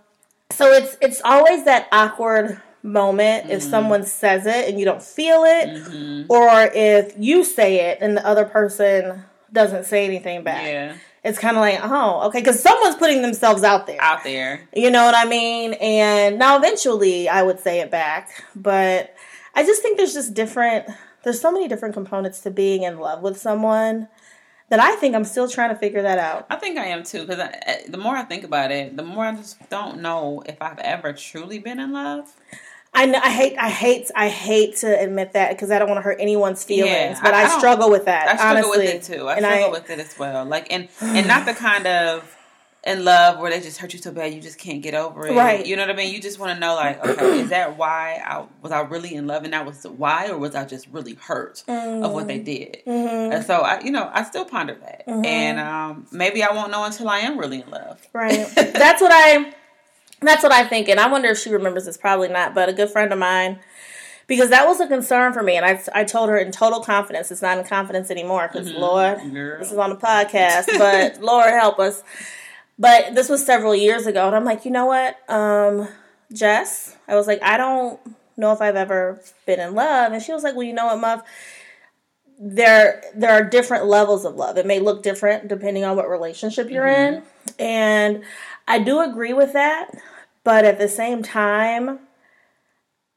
so 0.51 0.71
it's 0.71 0.97
it's 1.01 1.21
always 1.23 1.65
that 1.65 1.87
awkward 1.91 2.61
moment 2.83 3.49
if 3.49 3.61
Mm-hmm. 3.61 3.69
someone 3.69 4.03
says 4.05 4.45
it 4.45 4.69
and 4.69 4.79
you 4.79 4.85
don't 4.85 5.01
feel 5.03 5.43
it, 5.45 6.25
or 6.29 6.69
if 6.73 7.13
you 7.17 7.43
say 7.43 7.89
it 7.91 7.99
and 8.01 8.15
the 8.17 8.25
other 8.25 8.45
person 8.45 9.23
doesn't 9.51 9.85
say 9.85 10.05
anything 10.05 10.43
back. 10.43 10.65
Yeah. 10.65 10.95
It's 11.21 11.37
kind 11.37 11.57
of 11.57 11.61
like, 11.61 11.79
oh, 11.83 12.27
okay, 12.27 12.39
because 12.39 12.61
someone's 12.61 12.95
putting 12.95 13.21
themselves 13.21 13.63
out 13.63 13.87
there. 13.87 14.01
Out 14.01 14.23
there. 14.23 14.61
You 14.73 14.89
know 14.89 15.03
what 15.03 15.15
I 15.15 15.25
mean? 15.25 15.73
And 15.73 16.39
now 16.39 16.55
eventually 16.57 17.27
I 17.27 17.43
would 17.43 17.59
say 17.59 17.81
it 17.81 17.91
back, 17.91 18.29
but 18.55 19.13
I 19.53 19.63
just 19.65 19.81
think 19.81 19.97
there's 19.97 20.13
just 20.13 20.33
different 20.33 20.85
there's 21.23 21.41
so 21.41 21.51
many 21.51 21.67
different 21.67 21.93
components 21.93 22.39
to 22.41 22.51
being 22.51 22.83
in 22.83 22.97
love 22.99 23.21
with 23.21 23.37
someone 23.37 24.07
that 24.69 24.79
I 24.79 24.95
think 24.97 25.15
I'm 25.15 25.23
still 25.25 25.47
trying 25.49 25.69
to 25.69 25.75
figure 25.75 26.01
that 26.01 26.19
out. 26.19 26.45
I 26.49 26.55
think 26.55 26.77
I 26.77 26.85
am 26.85 27.03
too 27.03 27.25
because 27.25 27.39
eh, 27.39 27.81
the 27.87 27.97
more 27.97 28.15
I 28.15 28.23
think 28.23 28.43
about 28.43 28.71
it, 28.71 28.95
the 28.95 29.03
more 29.03 29.25
I 29.25 29.35
just 29.35 29.57
don't 29.69 30.01
know 30.01 30.43
if 30.45 30.61
I've 30.61 30.79
ever 30.79 31.13
truly 31.13 31.59
been 31.59 31.79
in 31.79 31.91
love. 31.91 32.33
I 32.93 33.05
know, 33.05 33.19
I 33.23 33.29
hate 33.29 33.55
I 33.59 33.69
hate 33.69 34.09
I 34.15 34.29
hate 34.29 34.77
to 34.77 34.99
admit 34.99 35.33
that 35.33 35.51
because 35.51 35.69
I 35.69 35.77
don't 35.77 35.87
want 35.89 35.99
to 35.99 36.01
hurt 36.01 36.17
anyone's 36.19 36.63
feelings, 36.63 36.91
Yeah, 36.91 37.19
but 37.21 37.33
I- 37.35 37.43
I, 37.43 37.45
I 37.45 37.57
struggle 37.59 37.91
with 37.91 38.05
that. 38.05 38.27
I 38.27 38.35
struggle 38.35 38.71
honestly. 38.71 38.85
with 38.85 38.95
it 39.09 39.13
too. 39.13 39.27
I 39.27 39.35
And 39.35 39.45
struggle 39.45 39.65
I- 39.67 39.69
with 39.71 39.89
it 39.91 39.99
as 39.99 40.17
well. 40.17 40.43
Like 40.45 40.71
and 40.73 40.87
and 41.01 41.27
not 41.27 41.45
the 41.45 41.53
kind 41.53 41.85
of 41.85 42.35
in 42.85 43.03
love 43.03 43.39
where 43.39 43.51
they 43.51 43.59
just 43.59 43.77
hurt 43.77 43.91
you 43.91 43.99
so 43.99 44.11
bad 44.11 44.33
you 44.33 44.39
just 44.39 44.57
can't 44.57 44.81
get 44.81 44.93
over 44.93 45.27
it. 45.27 45.35
Right. 45.35 45.65
You 45.65 45.75
know 45.75 45.83
what 45.83 45.91
I 45.91 45.95
mean? 45.95 46.13
You 46.13 46.21
just 46.21 46.39
want 46.39 46.53
to 46.53 46.59
know 46.59 46.75
like, 46.75 47.05
okay, 47.05 47.41
is 47.41 47.49
that 47.49 47.77
why 47.77 48.21
I 48.25 48.45
was 48.61 48.71
I 48.71 48.79
really 48.81 49.15
in 49.15 49.27
love 49.27 49.43
and 49.43 49.51
that 49.51 49.65
was 49.65 49.83
why, 49.83 50.29
or 50.29 50.37
was 50.37 50.55
I 50.55 50.63
just 50.63 50.87
really 50.87 51.15
hurt 51.15 51.63
of 51.67 52.11
what 52.13 52.27
they 52.27 52.39
did? 52.39 52.77
Mhm. 52.87 53.33
And 53.33 53.45
so 53.45 53.55
I, 53.61 53.81
you 53.81 53.91
know, 53.91 54.09
I 54.13 54.23
still 54.23 54.45
ponder 54.45 54.75
that, 54.75 55.03
and 55.07 55.59
um, 55.59 56.07
maybe 56.11 56.41
I 56.41 56.53
won't 56.53 56.71
know 56.71 56.85
until 56.85 57.09
I 57.09 57.19
am 57.19 57.37
really 57.37 57.61
in 57.61 57.69
love. 57.69 57.99
Right. 58.13 58.47
That's 58.55 59.01
what 59.01 59.11
I 59.13 59.53
that's 60.21 60.43
what 60.43 60.51
I 60.51 60.65
think 60.67 60.89
and 60.89 60.99
I 60.99 61.09
wonder 61.09 61.29
if 61.29 61.37
she 61.37 61.49
remembers 61.49 61.85
this 61.85 61.95
probably 61.97 62.27
not, 62.27 62.53
but 62.53 62.67
a 62.67 62.73
good 62.73 62.89
friend 62.89 63.13
of 63.13 63.19
mine 63.19 63.59
because 64.27 64.49
that 64.49 64.67
was 64.67 64.79
a 64.81 64.87
concern 64.87 65.31
for 65.33 65.41
me 65.43 65.55
and 65.55 65.65
I 65.65 65.81
I 65.93 66.03
told 66.03 66.29
her 66.29 66.37
in 66.37 66.51
total 66.51 66.81
confidence. 66.81 67.31
It's 67.31 67.41
not 67.41 67.57
in 67.57 67.63
confidence 67.65 68.09
anymore 68.11 68.47
cuz 68.49 68.71
Lord, 68.71 69.19
Girl. 69.33 69.59
this 69.59 69.71
is 69.71 69.77
on 69.77 69.89
the 69.91 69.95
podcast, 69.95 70.67
but 70.77 71.21
Lord 71.21 71.49
help 71.51 71.79
us. 71.79 72.03
But 72.79 73.13
this 73.13 73.27
was 73.27 73.45
several 73.45 73.75
years 73.75 74.07
ago 74.07 74.25
and 74.25 74.35
I'm 74.35 74.45
like, 74.45 74.65
"You 74.65 74.71
know 74.71 74.85
what? 74.85 75.17
Um 75.29 75.89
Jess. 76.31 76.95
I 77.07 77.15
was 77.15 77.27
like, 77.27 77.41
I 77.43 77.57
don't 77.57 77.99
know 78.37 78.53
if 78.53 78.61
I've 78.61 78.75
ever 78.75 79.21
been 79.45 79.59
in 79.59 79.75
love. 79.75 80.13
And 80.13 80.21
she 80.21 80.31
was 80.31 80.43
like, 80.43 80.55
Well, 80.55 80.65
you 80.65 80.73
know 80.73 80.87
what, 80.87 80.99
Muff? 80.99 81.23
There 82.39 83.03
there 83.15 83.31
are 83.31 83.43
different 83.43 83.85
levels 83.85 84.25
of 84.25 84.35
love. 84.35 84.57
It 84.57 84.65
may 84.65 84.79
look 84.79 85.03
different 85.03 85.47
depending 85.47 85.83
on 85.83 85.97
what 85.97 86.09
relationship 86.09 86.69
you're 86.69 86.85
mm-hmm. 86.85 87.15
in. 87.15 87.23
And 87.59 88.23
I 88.67 88.79
do 88.79 89.01
agree 89.01 89.33
with 89.33 89.53
that, 89.53 89.91
but 90.43 90.63
at 90.63 90.77
the 90.77 90.87
same 90.87 91.21
time, 91.21 91.99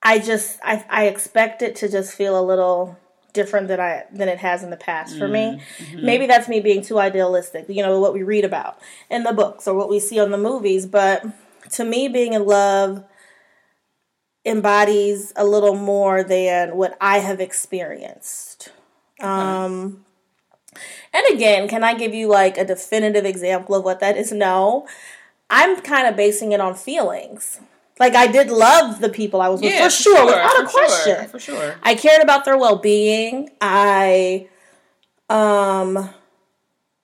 I 0.02 0.18
just 0.18 0.58
I, 0.64 0.84
I 0.90 1.06
expect 1.06 1.62
it 1.62 1.76
to 1.76 1.88
just 1.88 2.14
feel 2.14 2.38
a 2.38 2.42
little 2.42 2.98
different 3.32 3.68
than 3.68 3.80
I 3.80 4.04
than 4.12 4.28
it 4.28 4.38
has 4.38 4.62
in 4.62 4.70
the 4.70 4.76
past 4.76 5.16
for 5.18 5.28
me. 5.28 5.60
Mm-hmm. 5.78 6.04
Maybe 6.04 6.26
that's 6.26 6.48
me 6.48 6.60
being 6.60 6.82
too 6.82 6.98
idealistic, 6.98 7.66
you 7.68 7.82
know, 7.82 7.98
what 8.00 8.12
we 8.12 8.22
read 8.22 8.44
about 8.44 8.78
in 9.10 9.22
the 9.22 9.32
books 9.32 9.66
or 9.66 9.74
what 9.74 9.88
we 9.88 10.00
see 10.00 10.18
on 10.18 10.30
the 10.30 10.38
movies, 10.38 10.86
but 10.86 11.24
to 11.72 11.84
me 11.84 12.08
being 12.08 12.32
in 12.34 12.44
love 12.44 13.04
embodies 14.44 15.32
a 15.36 15.44
little 15.44 15.76
more 15.76 16.22
than 16.22 16.76
what 16.76 16.96
I 17.00 17.18
have 17.18 17.40
experienced. 17.40 18.70
Um 19.20 20.04
and 21.12 21.24
again, 21.32 21.68
can 21.68 21.84
I 21.84 21.94
give 21.94 22.14
you 22.14 22.28
like 22.28 22.56
a 22.56 22.64
definitive 22.64 23.24
example 23.24 23.74
of 23.74 23.84
what 23.84 24.00
that 24.00 24.16
is? 24.16 24.32
No. 24.32 24.86
I'm 25.50 25.82
kind 25.82 26.06
of 26.06 26.16
basing 26.16 26.52
it 26.52 26.60
on 26.60 26.74
feelings. 26.74 27.60
Like 28.02 28.16
I 28.16 28.26
did 28.26 28.50
love 28.50 29.00
the 29.00 29.08
people 29.08 29.40
I 29.40 29.48
was 29.48 29.60
with 29.60 29.72
yeah, 29.72 29.84
for, 29.84 29.90
sure, 29.90 30.16
sure, 30.16 30.26
without 30.26 30.64
a 30.64 30.66
question. 30.66 31.14
Sure, 31.14 31.24
for 31.28 31.38
sure. 31.38 31.76
I 31.84 31.94
cared 31.94 32.20
about 32.20 32.44
their 32.44 32.58
well 32.58 32.74
being. 32.74 33.48
I 33.60 34.48
um 35.30 36.10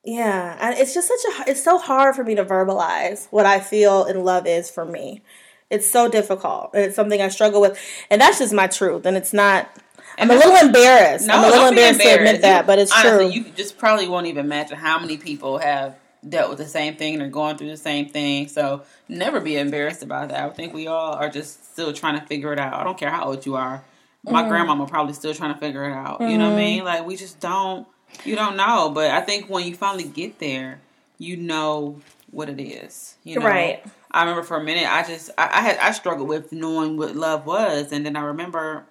yeah, 0.05 0.59
and 0.61 0.77
it's 0.77 0.95
just 0.95 1.07
such 1.07 1.21
a 1.47 1.51
it's 1.51 1.63
so 1.63 1.79
hard 1.79 2.17
for 2.17 2.25
me 2.25 2.35
to 2.35 2.45
verbalize 2.45 3.29
what 3.31 3.47
I 3.47 3.61
feel 3.61 4.07
in 4.07 4.25
love 4.25 4.49
is 4.49 4.71
for 4.71 4.85
me. 4.85 5.23
It's 5.71 5.89
so 5.89 6.09
difficult. 6.09 6.71
It's 6.75 6.97
something 6.97 7.23
I 7.23 7.29
struggle 7.29 7.61
with, 7.61 7.79
and 8.11 8.21
that's 8.21 8.41
just 8.41 8.53
my 8.53 8.67
truth. 8.67 9.07
And 9.07 9.17
it's 9.17 9.33
not. 9.33 9.71
I'm 10.19 10.33
a 10.33 10.35
little 10.35 10.57
embarrassed. 10.57 11.29
No, 11.29 11.35
I'm 11.35 11.45
a 11.45 11.47
little 11.49 11.69
embarrassed, 11.69 12.01
embarrassed, 12.01 12.25
to 12.25 12.27
admit 12.27 12.43
that, 12.43 12.67
but 12.67 12.81
it's 12.81 12.91
honestly, 12.91 13.31
true. 13.31 13.45
You 13.45 13.45
just 13.55 13.79
probably 13.79 14.09
won't 14.09 14.27
even 14.27 14.45
imagine 14.45 14.77
how 14.77 14.99
many 14.99 15.17
people 15.17 15.59
have 15.59 15.97
dealt 16.27 16.51
with 16.51 16.59
the 16.59 16.67
same 16.67 16.97
thing 16.97 17.15
and 17.15 17.23
are 17.23 17.29
going 17.29 17.57
through 17.57 17.71
the 17.71 17.77
same 17.77 18.09
thing. 18.09 18.49
So 18.49 18.83
never 19.09 19.41
be 19.41 19.57
embarrassed 19.57 20.03
about 20.03 20.29
that. 20.31 20.45
I 20.45 20.49
think 20.51 20.73
we 20.73 20.87
all 20.87 21.15
are 21.15 21.29
just 21.29 21.73
still 21.73 21.93
trying 21.93 22.19
to 22.19 22.27
figure 22.27 22.53
it 22.53 22.59
out. 22.59 22.75
I 22.75 22.85
don't 22.85 22.99
care 22.99 23.11
how 23.11 23.25
old 23.25 23.47
you 23.47 23.57
are. 23.57 23.85
My 24.25 24.41
mm-hmm. 24.41 24.49
grandmama 24.49 24.87
probably 24.87 25.15
still 25.15 25.35
trying 25.35 25.55
to 25.55 25.61
figure 25.61 25.89
it 25.89 25.93
out. 25.93 26.21
Mm-hmm. 26.21 26.31
You 26.31 26.39
know 26.39 26.51
what 26.51 26.59
I 26.59 26.63
mm-hmm. 26.63 26.77
mean? 26.77 26.85
Like 26.85 27.07
we 27.07 27.17
just 27.17 27.41
don't 27.41 27.87
you 28.25 28.37
don't 28.37 28.57
know. 28.57 28.91
But 28.91 29.11
I 29.11 29.21
think 29.21 29.49
when 29.49 29.67
you 29.67 29.75
finally 29.75 30.05
get 30.05 30.39
there, 30.39 30.81
you 31.19 31.37
know 31.37 32.01
what 32.31 32.49
it 32.49 32.61
is. 32.61 33.17
You 33.23 33.39
know? 33.39 33.47
Right. 33.47 33.85
I 34.11 34.23
remember 34.23 34.43
for 34.43 34.57
a 34.57 34.65
minute 34.65 34.91
I 34.91 35.07
just 35.07 35.31
I, 35.39 35.51
I 35.53 35.61
had 35.61 35.79
I 35.79 35.93
struggled 35.93 36.29
with 36.29 36.53
knowing 36.53 36.97
what 36.97 37.15
love 37.15 37.47
was 37.47 37.93
and 37.93 38.05
then 38.05 38.17
I 38.17 38.23
remember 38.23 38.85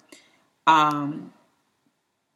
um 0.65 1.33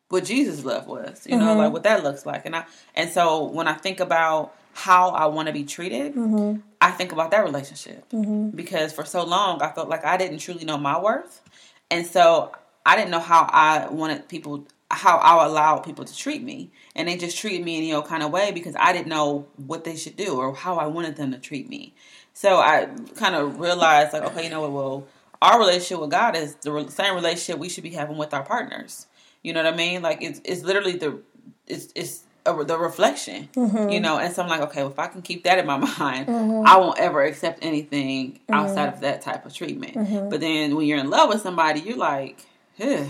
what 0.10 0.26
Jesus' 0.26 0.66
love 0.66 0.88
was, 0.88 1.26
you 1.26 1.38
know, 1.38 1.46
mm-hmm. 1.46 1.60
like 1.60 1.74
what 1.74 1.84
that 1.84 2.04
looks 2.04 2.26
like. 2.26 2.46
And 2.46 2.56
I 2.56 2.66
and 2.96 3.10
so 3.10 3.46
when 3.46 3.68
I 3.68 3.74
think 3.74 4.00
about 4.00 4.54
how 4.82 5.10
I 5.10 5.28
want 5.28 5.48
to 5.48 5.54
be 5.54 5.64
treated, 5.64 6.16
mm-hmm. 6.16 6.60
I 6.82 6.92
think 6.92 7.12
about 7.12 7.32
that 7.32 7.44
relationship 7.44 8.10
mm-hmm. 8.10 8.50
because 8.50 8.92
for 8.92 9.06
so 9.06 9.24
long 9.24 9.62
I 9.62 9.72
felt 9.72 9.90
like 9.90 10.04
I 10.04 10.18
didn't 10.18 10.40
truly 10.40 10.66
know 10.66 10.78
my 10.78 11.00
worth, 11.00 11.42
and 11.90 12.06
so 12.06 12.52
I 12.86 12.96
didn't 12.96 13.12
know 13.12 13.20
how 13.20 13.48
I 13.52 13.88
wanted 13.90 14.28
people, 14.28 14.66
how 14.90 15.18
I 15.18 15.46
allowed 15.46 15.80
people 15.80 16.06
to 16.06 16.16
treat 16.16 16.42
me, 16.42 16.72
and 16.96 17.08
they 17.08 17.18
just 17.18 17.38
treated 17.38 17.64
me 17.64 17.78
in 17.78 17.84
you 17.84 17.94
know 17.94 18.02
kind 18.02 18.24
of 18.24 18.32
way 18.32 18.52
because 18.52 18.76
I 18.80 18.92
didn't 18.92 19.08
know 19.08 19.46
what 19.58 19.84
they 19.84 19.96
should 19.96 20.18
do 20.18 20.38
or 20.38 20.56
how 20.56 20.78
I 20.78 20.88
wanted 20.88 21.16
them 21.16 21.32
to 21.32 21.38
treat 21.38 21.70
me. 21.70 21.94
So 22.34 22.58
I 22.58 22.90
kind 23.16 23.36
of 23.36 23.60
realized 23.60 24.14
like, 24.14 24.24
okay, 24.24 24.46
you 24.46 24.50
know 24.50 24.62
what? 24.62 24.72
Well, 24.72 25.08
our 25.42 25.60
relationship 25.60 26.00
with 26.00 26.12
God 26.12 26.36
is 26.36 26.56
the 26.56 26.88
same 26.90 27.16
relationship 27.16 27.60
we 27.60 27.70
should 27.70 27.84
be 27.84 27.92
having 27.92 28.18
with 28.18 28.34
our 28.34 28.44
partners. 28.44 29.08
You 29.44 29.54
know 29.54 29.64
what 29.64 29.74
I 29.74 29.78
mean? 29.78 30.02
Like 30.02 30.22
it's 30.22 30.42
it's 30.44 30.64
literally 30.64 30.98
the 30.98 31.20
it's 31.68 31.92
it's 31.96 32.24
a, 32.46 32.64
the 32.64 32.78
reflection, 32.78 33.50
mm-hmm. 33.54 33.90
you 33.90 34.00
know. 34.00 34.18
And 34.18 34.34
so 34.34 34.44
I'm 34.44 34.50
like, 34.50 34.62
okay, 34.62 34.82
well, 34.82 34.92
if 34.92 35.00
I 35.00 35.08
can 35.08 35.22
keep 35.22 35.44
that 35.44 35.60
in 35.60 35.66
my 35.66 35.78
mind, 36.00 36.28
mm-hmm. 36.28 36.66
I 36.66 36.78
won't 36.78 37.00
ever 37.00 37.24
accept 37.24 37.60
anything 37.62 38.34
mm-hmm. 38.34 38.54
outside 38.54 38.94
of 38.94 39.02
that 39.02 39.22
type 39.22 39.46
of 39.46 39.54
treatment. 39.54 39.96
Mm-hmm. 39.96 40.30
But 40.30 40.42
then 40.42 40.76
when 40.76 40.86
you're 40.86 41.00
in 41.00 41.10
love 41.10 41.30
with 41.30 41.42
somebody, 41.42 41.82
you're 41.82 41.98
like, 41.98 42.46
yeah. 42.78 43.08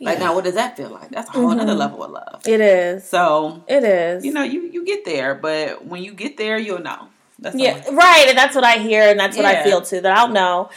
Like 0.00 0.18
now, 0.18 0.34
what 0.34 0.44
does 0.44 0.54
that 0.54 0.76
feel 0.76 0.90
like? 0.90 1.10
That's 1.10 1.28
a 1.30 1.32
whole 1.32 1.50
other 1.50 1.64
mm-hmm. 1.64 1.78
level 1.78 2.04
of 2.04 2.10
love. 2.10 2.42
It 2.46 2.60
is. 2.60 3.08
So 3.08 3.64
it 3.68 3.84
is. 3.84 4.24
You 4.24 4.32
know, 4.32 4.42
you 4.42 4.62
you 4.62 4.84
get 4.84 5.04
there, 5.04 5.34
but 5.34 5.86
when 5.86 6.02
you 6.02 6.12
get 6.12 6.36
there, 6.36 6.58
you'll 6.58 6.80
know. 6.80 7.08
That's 7.38 7.56
yeah, 7.56 7.80
right. 7.90 8.26
And 8.28 8.36
that's 8.36 8.54
what 8.54 8.64
I 8.64 8.78
hear, 8.78 9.02
and 9.08 9.18
that's 9.18 9.36
what 9.36 9.44
yeah. 9.44 9.60
I 9.60 9.62
feel 9.62 9.82
too. 9.82 10.00
That 10.00 10.16
I'll 10.16 10.28
know. 10.28 10.70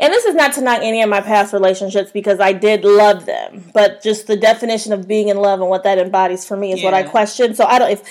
And 0.00 0.10
this 0.14 0.24
is 0.24 0.34
not 0.34 0.54
to 0.54 0.62
knock 0.62 0.80
any 0.82 1.02
of 1.02 1.10
my 1.10 1.20
past 1.20 1.52
relationships 1.52 2.10
because 2.10 2.40
I 2.40 2.54
did 2.54 2.84
love 2.84 3.26
them, 3.26 3.70
but 3.74 4.02
just 4.02 4.26
the 4.26 4.36
definition 4.36 4.94
of 4.94 5.06
being 5.06 5.28
in 5.28 5.36
love 5.36 5.60
and 5.60 5.68
what 5.68 5.84
that 5.84 5.98
embodies 5.98 6.46
for 6.46 6.56
me 6.56 6.72
is 6.72 6.80
yeah. 6.80 6.86
what 6.86 6.94
I 6.94 7.02
question. 7.02 7.54
So 7.54 7.66
I 7.66 7.78
don't 7.78 7.90
if 7.90 8.02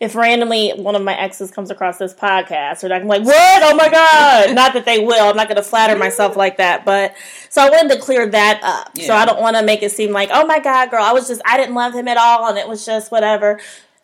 if 0.00 0.14
randomly 0.14 0.70
one 0.70 0.96
of 0.96 1.02
my 1.02 1.14
exes 1.16 1.50
comes 1.50 1.70
across 1.70 1.98
this 1.98 2.14
podcast, 2.14 2.82
or 2.82 2.92
I'm 2.92 3.06
like, 3.06 3.22
what? 3.22 3.62
Oh 3.62 3.76
my 3.76 3.90
god! 3.90 4.54
not 4.54 4.72
that 4.72 4.86
they 4.86 4.98
will. 5.04 5.28
I'm 5.28 5.36
not 5.36 5.46
going 5.46 5.56
to 5.56 5.62
flatter 5.62 5.96
myself 5.96 6.34
like 6.34 6.56
that, 6.56 6.86
but 6.86 7.14
so 7.50 7.62
I 7.62 7.68
wanted 7.68 7.94
to 7.94 8.00
clear 8.00 8.26
that 8.26 8.60
up. 8.62 8.90
Yeah. 8.94 9.06
So 9.06 9.14
I 9.14 9.26
don't 9.26 9.40
want 9.40 9.56
to 9.56 9.62
make 9.62 9.82
it 9.82 9.92
seem 9.92 10.12
like, 10.12 10.30
oh 10.32 10.46
my 10.46 10.60
god, 10.60 10.90
girl, 10.90 11.04
I 11.04 11.12
was 11.12 11.28
just 11.28 11.42
I 11.44 11.58
didn't 11.58 11.74
love 11.74 11.94
him 11.94 12.08
at 12.08 12.16
all, 12.16 12.48
and 12.48 12.56
it 12.56 12.66
was 12.66 12.86
just 12.86 13.12
whatever. 13.12 13.60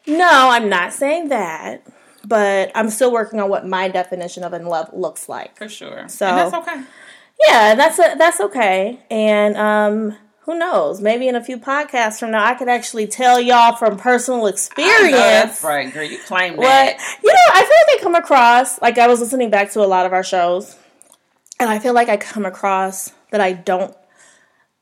No, 0.06 0.50
I'm 0.50 0.68
not 0.68 0.92
saying 0.92 1.30
that 1.30 1.86
but 2.26 2.70
I'm 2.74 2.90
still 2.90 3.10
working 3.10 3.40
on 3.40 3.48
what 3.48 3.66
my 3.66 3.88
definition 3.88 4.44
of 4.44 4.52
in 4.52 4.66
love 4.66 4.90
looks 4.92 5.28
like. 5.28 5.56
For 5.56 5.68
sure. 5.68 6.06
So 6.08 6.26
and 6.26 6.36
that's 6.36 6.54
okay. 6.54 6.84
Yeah, 7.46 7.74
that's 7.74 7.98
a, 7.98 8.14
that's 8.18 8.40
okay. 8.40 9.00
And 9.10 9.56
um, 9.56 10.16
who 10.40 10.58
knows? 10.58 11.00
Maybe 11.00 11.28
in 11.28 11.36
a 11.36 11.44
few 11.44 11.58
podcasts 11.58 12.18
from 12.18 12.32
now, 12.32 12.44
I 12.44 12.54
could 12.54 12.68
actually 12.68 13.06
tell 13.06 13.40
y'all 13.40 13.76
from 13.76 13.96
personal 13.96 14.46
experience. 14.46 15.12
that's 15.12 15.64
right, 15.64 15.92
girl. 15.92 16.04
You 16.04 16.18
claim 16.26 16.56
what, 16.56 16.64
that. 16.64 16.98
You 17.22 17.32
know, 17.32 17.54
I 17.54 17.60
feel 17.60 17.94
like 17.94 18.00
I 18.00 18.02
come 18.02 18.14
across 18.14 18.80
like 18.82 18.98
I 18.98 19.06
was 19.06 19.20
listening 19.20 19.50
back 19.50 19.70
to 19.72 19.80
a 19.80 19.86
lot 19.86 20.06
of 20.06 20.12
our 20.12 20.24
shows, 20.24 20.76
and 21.58 21.70
I 21.70 21.78
feel 21.78 21.94
like 21.94 22.08
I 22.08 22.16
come 22.16 22.44
across 22.44 23.12
that 23.30 23.40
I 23.40 23.52
don't 23.52 23.96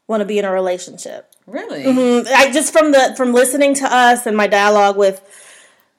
want 0.06 0.22
to 0.22 0.24
be 0.24 0.38
in 0.38 0.44
a 0.44 0.52
relationship. 0.52 1.32
Really? 1.46 1.84
Mm-hmm. 1.84 2.28
I 2.34 2.50
just 2.50 2.72
from 2.72 2.92
the 2.92 3.14
from 3.16 3.32
listening 3.32 3.74
to 3.74 3.84
us 3.84 4.26
and 4.26 4.36
my 4.36 4.46
dialogue 4.46 4.96
with 4.96 5.22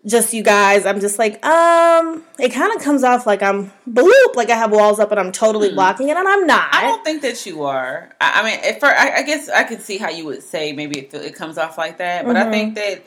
just 0.05 0.33
you 0.33 0.43
guys, 0.43 0.85
I'm 0.85 1.01
just 1.01 1.19
like, 1.19 1.45
um, 1.45 2.23
it 2.39 2.53
kind 2.53 2.73
of 2.75 2.81
comes 2.81 3.03
off 3.03 3.27
like 3.27 3.43
I'm 3.43 3.71
bloop, 3.89 4.35
like 4.35 4.49
I 4.49 4.55
have 4.55 4.71
walls 4.71 4.99
up 4.99 5.11
and 5.11 5.19
I'm 5.19 5.31
totally 5.31 5.69
hmm. 5.69 5.75
blocking 5.75 6.09
it, 6.09 6.15
and 6.15 6.27
I'm 6.27 6.47
not. 6.47 6.69
I 6.73 6.83
don't 6.83 7.03
think 7.03 7.21
that 7.21 7.45
you 7.45 7.63
are. 7.63 8.09
I, 8.21 8.41
I 8.41 8.43
mean, 8.43 8.59
if 8.63 8.79
for, 8.79 8.87
I, 8.87 9.17
I, 9.17 9.23
guess 9.23 9.49
I 9.49 9.63
could 9.63 9.81
see 9.81 9.97
how 9.97 10.09
you 10.09 10.25
would 10.25 10.43
say 10.43 10.71
maybe 10.71 10.99
it, 10.99 11.13
it 11.13 11.35
comes 11.35 11.57
off 11.57 11.77
like 11.77 11.97
that, 11.97 12.25
but 12.25 12.35
mm-hmm. 12.35 12.47
I 12.47 12.51
think 12.51 12.75
that 12.75 13.03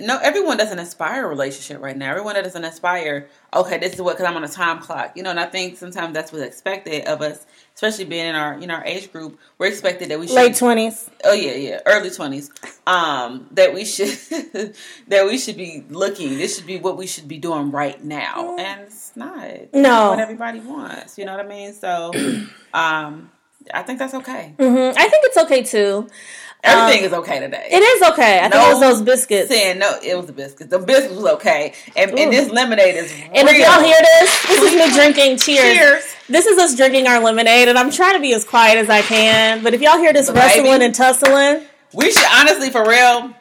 no, 0.00 0.18
everyone 0.18 0.56
doesn't 0.56 0.78
aspire 0.78 1.26
a 1.26 1.28
relationship 1.28 1.80
right 1.82 1.96
now. 1.96 2.10
Everyone 2.10 2.34
that 2.34 2.44
doesn't 2.44 2.64
aspire. 2.64 3.28
Okay, 3.54 3.78
this 3.78 3.94
is 3.94 4.02
what 4.02 4.16
because 4.16 4.30
I'm 4.30 4.36
on 4.36 4.44
a 4.44 4.48
time 4.48 4.80
clock, 4.80 5.16
you 5.16 5.22
know. 5.22 5.30
And 5.30 5.40
I 5.40 5.46
think 5.46 5.76
sometimes 5.76 6.14
that's 6.14 6.32
what's 6.32 6.44
expected 6.44 7.06
of 7.06 7.22
us 7.22 7.46
especially 7.76 8.06
being 8.06 8.26
in 8.26 8.34
our 8.34 8.58
you 8.58 8.66
know 8.66 8.74
our 8.74 8.84
age 8.84 9.12
group, 9.12 9.38
we're 9.58 9.66
expected 9.66 10.08
that 10.08 10.18
we 10.18 10.26
should 10.26 10.34
late 10.34 10.56
twenties. 10.56 11.08
Oh 11.24 11.32
yeah, 11.32 11.52
yeah, 11.52 11.80
early 11.86 12.10
twenties. 12.10 12.50
Um, 12.86 13.46
that 13.52 13.74
we 13.74 13.84
should 13.84 14.08
that 15.08 15.26
we 15.26 15.38
should 15.38 15.56
be 15.56 15.84
looking. 15.90 16.38
This 16.38 16.56
should 16.56 16.66
be 16.66 16.78
what 16.78 16.96
we 16.96 17.06
should 17.06 17.28
be 17.28 17.38
doing 17.38 17.70
right 17.70 18.02
now, 18.02 18.56
and 18.58 18.82
it's 18.82 19.14
not. 19.14 19.74
No, 19.74 20.10
what 20.10 20.18
everybody 20.18 20.60
wants. 20.60 21.18
You 21.18 21.26
know 21.26 21.36
what 21.36 21.44
I 21.44 21.48
mean? 21.48 21.74
So, 21.74 22.12
um, 22.74 23.30
I 23.72 23.82
think 23.82 23.98
that's 23.98 24.14
okay. 24.14 24.54
Mm-hmm. 24.58 24.98
I 24.98 25.08
think 25.08 25.24
it's 25.26 25.36
okay 25.36 25.62
too. 25.62 26.08
Everything 26.66 27.00
um, 27.00 27.06
is 27.06 27.12
okay 27.12 27.40
today. 27.40 27.68
It 27.70 27.82
is 27.82 28.02
okay. 28.10 28.40
I 28.40 28.48
no, 28.48 28.58
think 28.58 28.68
it 28.68 28.74
was 28.74 28.80
those 28.80 29.02
biscuits. 29.02 29.48
Saying 29.48 29.78
no, 29.78 29.98
it 30.02 30.16
was 30.16 30.26
the 30.26 30.32
biscuits. 30.32 30.70
The 30.70 30.78
biscuits 30.78 31.14
was 31.14 31.26
okay, 31.34 31.74
and, 31.96 32.10
and 32.18 32.32
this 32.32 32.50
lemonade 32.50 32.96
is. 32.96 33.12
And 33.12 33.48
real. 33.48 33.48
if 33.48 33.58
y'all 33.58 33.82
hear 33.82 33.96
this, 34.00 34.46
this 34.46 34.72
is 34.72 34.78
me 34.78 34.94
drinking. 34.94 35.36
Cheers. 35.46 35.76
Cheers. 35.76 36.04
This 36.28 36.46
is 36.46 36.58
us 36.58 36.76
drinking 36.76 37.06
our 37.06 37.22
lemonade, 37.22 37.68
and 37.68 37.78
I'm 37.78 37.90
trying 37.90 38.14
to 38.14 38.20
be 38.20 38.34
as 38.34 38.44
quiet 38.44 38.78
as 38.78 38.90
I 38.90 39.02
can. 39.02 39.62
But 39.62 39.74
if 39.74 39.80
y'all 39.80 39.98
hear 39.98 40.12
this 40.12 40.30
wrestling 40.30 40.82
and 40.82 40.94
tussling, 40.94 41.62
we 41.94 42.10
should 42.10 42.26
honestly, 42.34 42.70
for 42.70 42.86
real, 42.86 43.32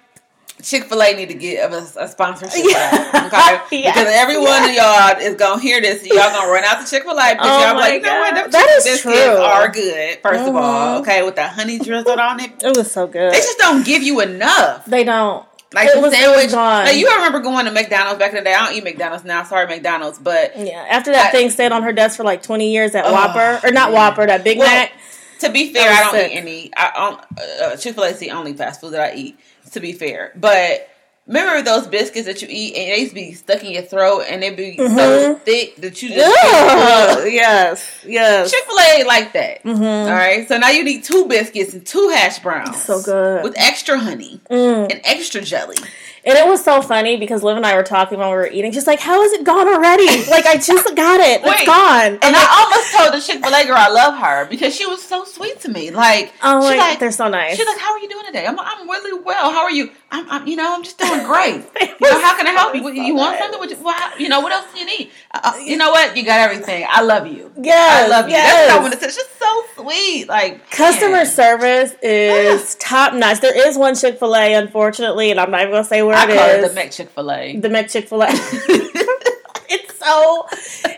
Chick 0.66 0.86
Fil 0.86 1.02
A 1.02 1.14
need 1.14 1.30
to 1.30 1.36
get 1.36 1.72
a, 1.72 1.78
a 2.00 2.08
sponsorship, 2.08 2.66
yeah. 2.68 3.28
okay? 3.28 3.62
Because 3.86 4.08
every 4.08 4.40
one 4.40 4.68
of 4.68 4.76
y'all 4.76 5.16
is 5.20 5.36
gonna 5.36 5.62
hear 5.62 5.80
this. 5.80 6.04
Y'all 6.04 6.18
gonna 6.18 6.52
run 6.52 6.64
out 6.64 6.84
to 6.84 6.90
Chick 6.90 7.04
Fil 7.04 7.12
A 7.12 7.34
because 7.34 7.48
oh 7.48 7.68
y'all 7.68 7.76
like, 7.76 7.94
you 7.94 8.02
know 8.02 8.20
what? 8.20 8.52
That 8.52 8.82
is 8.84 9.02
true. 9.02 9.14
Are 9.14 9.70
good. 9.70 10.22
1st 10.22 10.24
mm-hmm. 10.24 10.50
of 10.50 10.56
all, 10.56 10.64
mm-hmm. 10.64 11.02
okay, 11.04 11.24
with 11.24 11.36
the 11.36 11.48
honey 11.48 11.78
drizzled 11.78 12.20
on 12.20 12.40
it. 12.40 12.64
It 12.64 12.76
was 12.76 12.92
so 12.92 13.06
good. 13.06 13.32
They 13.32 13.38
just 13.38 13.60
don't 13.60 13.86
give 13.86 14.02
you 14.02 14.22
enough. 14.22 14.86
They 14.86 15.04
don't. 15.04 15.46
Like 15.74 15.90
it 15.90 15.96
the 15.96 16.02
was, 16.02 16.14
sandwich. 16.14 16.54
Like 16.54 16.98
you 16.98 17.08
remember 17.08 17.42
going 17.42 17.66
to 17.66 17.72
McDonald's 17.72 18.18
back 18.18 18.30
in 18.30 18.38
the 18.38 18.44
day. 18.44 18.54
I 18.54 18.66
don't 18.66 18.76
eat 18.76 18.84
McDonald's 18.84 19.26
now. 19.26 19.44
Sorry, 19.44 19.68
McDonald's. 19.68 20.18
But 20.18 20.58
yeah, 20.58 20.86
after 20.90 21.12
that 21.12 21.28
I, 21.28 21.32
thing 21.32 21.50
stayed 21.50 21.74
on 21.74 21.84
her 21.84 21.94
desk 21.94 22.18
for 22.18 22.24
like 22.24 22.42
twenty 22.42 22.72
years 22.72 22.96
at 22.96 23.06
Whopper 23.06 23.68
or 23.68 23.72
not 23.72 23.92
Whopper, 23.92 24.26
that 24.26 24.44
Big 24.44 24.58
well, 24.58 24.68
Mac. 24.68 24.94
To 25.42 25.52
be 25.52 25.74
fair, 25.74 25.92
I 25.92 26.04
don't 26.04 26.12
sick. 26.14 26.32
eat 26.32 26.36
any. 26.36 26.72
I 26.78 27.18
uh, 27.62 27.76
Chick 27.76 27.96
Fil 27.96 28.06
A 28.06 28.08
is 28.08 28.20
the 28.20 28.32
only 28.32 28.54
fast 28.54 28.80
food 28.80 28.94
that 28.94 29.12
I 29.12 29.16
eat. 29.16 29.40
To 29.76 29.80
be 29.82 29.94
fair, 29.94 30.32
but 30.36 30.90
Remember 31.28 31.60
those 31.64 31.88
biscuits 31.88 32.28
that 32.28 32.44
you 32.44 32.48
eat 32.52 32.76
and 32.76 32.92
they 32.92 32.98
used 33.00 33.10
to 33.10 33.16
be 33.16 33.34
stuck 33.34 33.64
in 33.64 33.72
your 33.72 33.82
throat 33.82 34.26
and 34.30 34.44
they'd 34.44 34.56
be 34.56 34.78
so 34.78 34.84
Mhm. 34.86 35.42
thick 35.42 35.76
that 35.78 36.00
you 36.04 36.10
just 36.10 36.20
yes, 37.34 37.84
yes. 38.06 38.52
Chick 38.52 38.64
Fil 38.68 38.80
A 38.80 39.04
like 39.06 39.34
that. 39.34 39.64
Mm-hmm. 39.64 39.84
All 39.84 40.14
right, 40.14 40.48
so 40.48 40.60
now 40.60 40.70
you 40.70 40.84
need 40.84 41.04
two 41.04 41.26
biscuits 41.26 41.74
and 41.74 41.84
two 41.84 42.10
hash 42.10 42.38
browns, 42.40 42.80
So 42.84 43.02
good. 43.02 43.44
with 43.44 43.56
extra 43.58 43.98
honey 43.98 44.40
Mm. 44.52 44.92
and 44.92 45.02
extra 45.04 45.42
jelly. 45.42 45.78
And 46.26 46.36
it 46.36 46.48
was 46.48 46.64
so 46.64 46.82
funny 46.82 47.18
because 47.18 47.44
Liv 47.44 47.56
and 47.56 47.66
I 47.66 47.76
were 47.76 47.84
talking 47.84 48.18
while 48.18 48.32
we 48.32 48.38
were 48.38 48.48
eating. 48.48 48.72
She's 48.72 48.88
like, 48.88 49.00
"How 49.00 49.22
is 49.22 49.32
it 49.34 49.44
gone 49.44 49.68
already? 49.68 50.08
like 50.26 50.48
I 50.48 50.58
just 50.58 50.96
got 50.96 51.20
it. 51.20 51.42
It's 51.44 51.66
gone." 51.66 52.18
And 52.20 52.36
I 52.36 52.46
almost 52.66 52.92
told 52.92 53.14
the 53.14 53.22
Chick 53.22 53.44
Fil 53.46 53.54
A 53.54 53.64
girl 53.66 53.78
I 53.78 53.90
love 53.90 54.18
her 54.18 54.46
because 54.50 54.76
she 54.76 54.88
was 54.88 55.04
so 55.04 55.24
sweet 55.24 55.60
to 55.62 55.70
me. 55.70 55.92
Like, 55.92 56.34
oh, 56.42 56.72
she 56.72 56.78
like, 56.78 57.00
they're 57.00 57.12
so 57.12 57.28
nice. 57.30 57.56
she's 57.58 57.68
like, 57.68 57.78
"How 57.78 57.94
are 57.94 58.00
you 58.00 58.10
doing 58.10 58.26
today?" 58.26 58.48
I'm, 58.48 58.56
like, 58.56 58.66
I'm 58.68 58.90
really 58.90 59.22
well. 59.24 59.52
How 59.52 59.64
are 59.64 59.72
you? 59.72 59.92
I'm, 60.10 60.28
I'm 60.32 60.48
you 60.48 60.56
know, 60.56 60.76
I'm 60.76 60.84
just 60.84 60.98
doing 60.98 61.24
great. 61.26 61.64
you 61.80 62.10
know, 62.10 62.20
how 62.22 62.36
can 62.36 62.48
I 62.48 62.52
help 62.52 62.74
you? 62.74 62.82
So 62.82 62.90
You 62.90 63.16
want 63.16 63.38
something? 63.38 63.60
Would 63.60 63.70
you, 63.70 63.78
well, 63.84 64.20
you 64.20 64.30
know, 64.30 64.40
what 64.40 64.52
else 64.52 64.66
do 64.74 64.80
you 64.80 64.86
need? 64.86 65.12
Uh, 65.32 65.42
uh, 65.44 65.58
you 65.58 65.78
know 65.78 65.92
what? 65.92 66.18
You 66.18 66.26
got 66.26 66.40
everything. 66.40 66.88
I 66.90 67.02
love 67.02 67.28
you. 67.28 67.52
yes, 67.62 68.06
I 68.06 68.08
love 68.08 68.26
you. 68.28 68.34
Yes. 68.34 68.52
That's 68.52 68.72
what 68.74 68.80
I 68.80 68.82
want 68.82 68.94
to 68.94 69.00
say. 69.00 69.06
It's 69.08 69.16
just 69.16 69.30
so 69.76 69.84
sweet. 69.84 70.28
Like 70.28 70.70
Customer 70.72 71.12
man. 71.12 71.26
service 71.26 71.96
is 72.02 72.76
ah. 72.76 72.80
top 72.80 73.14
notch. 73.14 73.42
There 73.42 73.68
is 73.68 73.78
one 73.78 73.96
Chick 73.96 74.20
Fil 74.20 74.36
A, 74.36 74.54
unfortunately, 74.54 75.32
and 75.32 75.40
I'm 75.40 75.52
not 75.52 75.62
even 75.62 75.74
gonna 75.74 75.84
say 75.84 76.02
where 76.04 76.16
I 76.16 76.24
it 76.24 76.36
call 76.36 76.50
is. 76.50 76.66
it 76.66 76.68
the 76.70 76.74
Mac 76.74 76.92
Chick 76.92 77.10
Fil 77.10 77.32
A. 77.32 77.58
the 77.58 77.70
Mc 77.70 77.90
Chick 77.90 78.08
Fil 78.10 78.24
A. 78.24 78.28
it's 79.70 79.98
so 79.98 80.48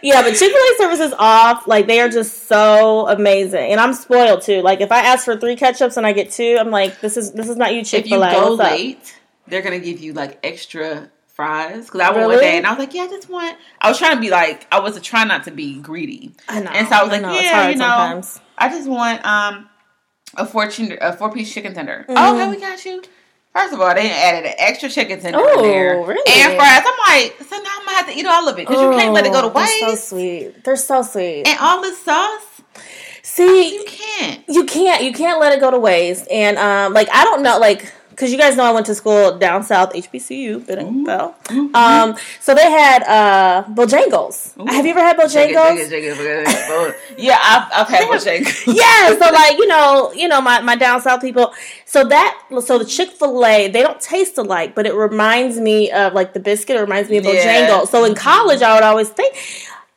yeah, 0.02 0.22
but 0.22 0.32
Chick 0.32 0.52
Fil 0.52 0.56
A 0.56 0.76
service 0.78 1.00
is 1.00 1.14
off. 1.18 1.68
Like 1.68 1.88
they 1.88 2.00
are 2.02 2.10
just 2.10 2.48
so 2.48 3.08
amazing, 3.08 3.72
and 3.72 3.80
I'm 3.80 3.94
spoiled 3.94 4.42
too. 4.42 4.62
Like 4.62 4.82
if 4.82 4.92
I 4.92 5.00
ask 5.00 5.26
for 5.26 5.38
three 5.38 5.56
ketchups 5.56 5.98
and 5.98 6.06
I 6.06 6.14
get 6.14 6.32
two, 6.32 6.58
I'm 6.60 6.72
like, 6.72 7.00
this 7.02 7.18
is 7.18 7.32
this 7.34 7.50
is 7.50 7.58
not 7.58 7.74
you 7.74 7.84
Chick 7.84 8.06
If 8.06 8.12
you 8.12 8.18
Fil 8.18 8.24
A. 8.24 8.32
go 8.32 8.50
What's 8.56 8.62
up? 8.62 8.72
late, 8.72 9.20
they're 9.48 9.62
gonna 9.62 9.80
give 9.80 10.00
you 10.00 10.14
like 10.14 10.40
extra 10.44 11.10
fries. 11.38 11.86
Because 11.86 12.02
I 12.02 12.12
went 12.12 12.28
one 12.28 12.40
day 12.40 12.58
and 12.58 12.66
I 12.68 12.72
was 12.72 12.80
like, 12.80 12.94
yeah, 12.94 13.04
I 13.04 13.08
just 13.08 13.30
want. 13.30 13.58
I 13.80 13.88
was 13.90 13.98
trying 13.98 14.16
to 14.16 14.22
be 14.22 14.30
like, 14.30 14.68
I 14.72 14.80
was 14.80 15.00
trying 15.02 15.30
not 15.30 15.46
to 15.46 15.52
be 15.52 15.80
greedy, 15.80 16.34
I 16.50 16.60
know. 16.60 16.72
and 16.72 16.88
so 16.88 16.96
I 16.96 17.04
was 17.04 17.12
like, 17.12 17.22
know, 17.22 17.34
it's 17.34 17.44
yeah, 17.44 17.70
you 17.70 17.76
know, 17.76 17.86
sometimes. 17.86 18.42
I 18.58 18.70
just 18.70 18.88
want 18.90 19.26
um 19.26 19.70
a 20.36 20.46
four 20.46 20.68
chin- 20.68 20.98
a 21.02 21.14
four 21.14 21.32
piece 21.32 21.54
chicken 21.54 21.74
tender. 21.74 22.06
Mhm. 22.08 22.16
Oh, 22.18 22.36
okay, 22.36 22.50
we 22.50 22.60
got 22.60 22.84
you. 22.86 23.02
First 23.56 23.74
of 23.74 23.82
all, 23.82 23.94
they 23.96 24.12
added 24.12 24.46
an 24.46 24.54
extra 24.60 24.88
chicken 24.90 25.20
tender 25.20 25.40
Oh, 25.42 25.64
in 25.64 25.70
there 25.72 25.98
really? 26.04 26.22
and 26.42 26.56
fries. 26.56 26.84
I'm 26.86 27.22
like, 27.22 27.38
so 27.50 27.58
now 27.58 27.70
I'm 27.80 27.86
gonna 27.86 27.98
have 27.98 28.08
to 28.08 28.14
eat 28.16 28.26
all 28.26 28.48
of 28.48 28.60
it 28.60 28.68
because 28.68 28.82
you 28.82 28.90
can't 28.92 29.14
let 29.14 29.26
it 29.26 29.32
go 29.32 29.42
to 29.42 29.48
Oh, 29.48 29.50
they're 29.50 29.64
waste. 29.64 29.80
so 29.80 30.16
sweet. 30.16 30.64
They're 30.64 30.76
so 30.76 31.02
sweet. 31.02 31.48
and 31.48 31.58
all 31.60 31.82
this 31.82 31.98
sauce, 32.04 32.42
See, 33.24 33.74
you 33.76 33.84
can't. 33.86 34.44
you 34.48 34.64
can't 34.66 35.04
you 35.04 35.12
can't 35.14 35.40
let 35.40 35.54
it 35.54 35.60
go 35.60 35.70
to 35.72 35.80
waste 35.80 36.28
and 36.32 36.58
um 36.58 36.94
like 36.94 37.10
i 37.14 37.24
don't 37.26 37.42
know 37.44 37.58
like 37.60 37.92
because 38.18 38.32
you 38.32 38.38
guys 38.38 38.58
know 38.58 38.64
i 38.64 38.72
went 38.72 38.86
to 38.88 38.96
school 38.96 39.38
down 39.38 39.62
south 39.64 39.94
hbcu 39.94 40.66
Bell. 41.06 41.36
um 41.76 42.18
so 42.42 42.56
they 42.56 42.70
had 42.70 43.04
uh 43.04 43.64
bojangles 43.70 44.58
Ooh. 44.60 44.66
have 44.66 44.84
you 44.86 44.92
ever 44.92 45.00
had 45.02 45.16
Shake 45.30 45.52
it, 45.52 45.56
bojangles 45.56 45.78
shake 45.78 45.80
it, 45.80 45.90
shake 45.90 46.04
it, 46.04 46.50
shake 46.50 46.60
it. 46.90 46.96
yeah, 47.18 47.38
I've, 47.42 47.82
I've 47.82 47.88
had 47.88 48.08
Bojangles. 48.10 48.76
yeah 48.82 49.10
so 49.20 49.32
like 49.42 49.58
you 49.58 49.68
know 49.68 50.12
you 50.14 50.28
know 50.28 50.42
my, 50.42 50.60
my 50.62 50.76
down 50.76 51.00
south 51.02 51.22
people 51.22 51.54
so 51.86 52.04
that 52.06 52.38
so 52.62 52.78
the 52.80 52.86
chick-fil-a 52.86 53.68
they 53.70 53.82
don't 53.84 54.02
taste 54.02 54.38
alike 54.38 54.74
but 54.76 54.86
it 54.88 54.94
reminds 54.96 55.60
me 55.60 55.92
of 55.92 56.14
like 56.14 56.34
the 56.34 56.40
biscuit 56.40 56.76
it 56.76 56.82
reminds 56.82 57.10
me 57.10 57.18
of 57.18 57.26
Yeah. 57.26 57.68
bojangles 57.70 57.88
so 57.90 58.04
in 58.04 58.16
college 58.16 58.62
i 58.64 58.74
would 58.74 58.84
always 58.84 59.10
think 59.10 59.36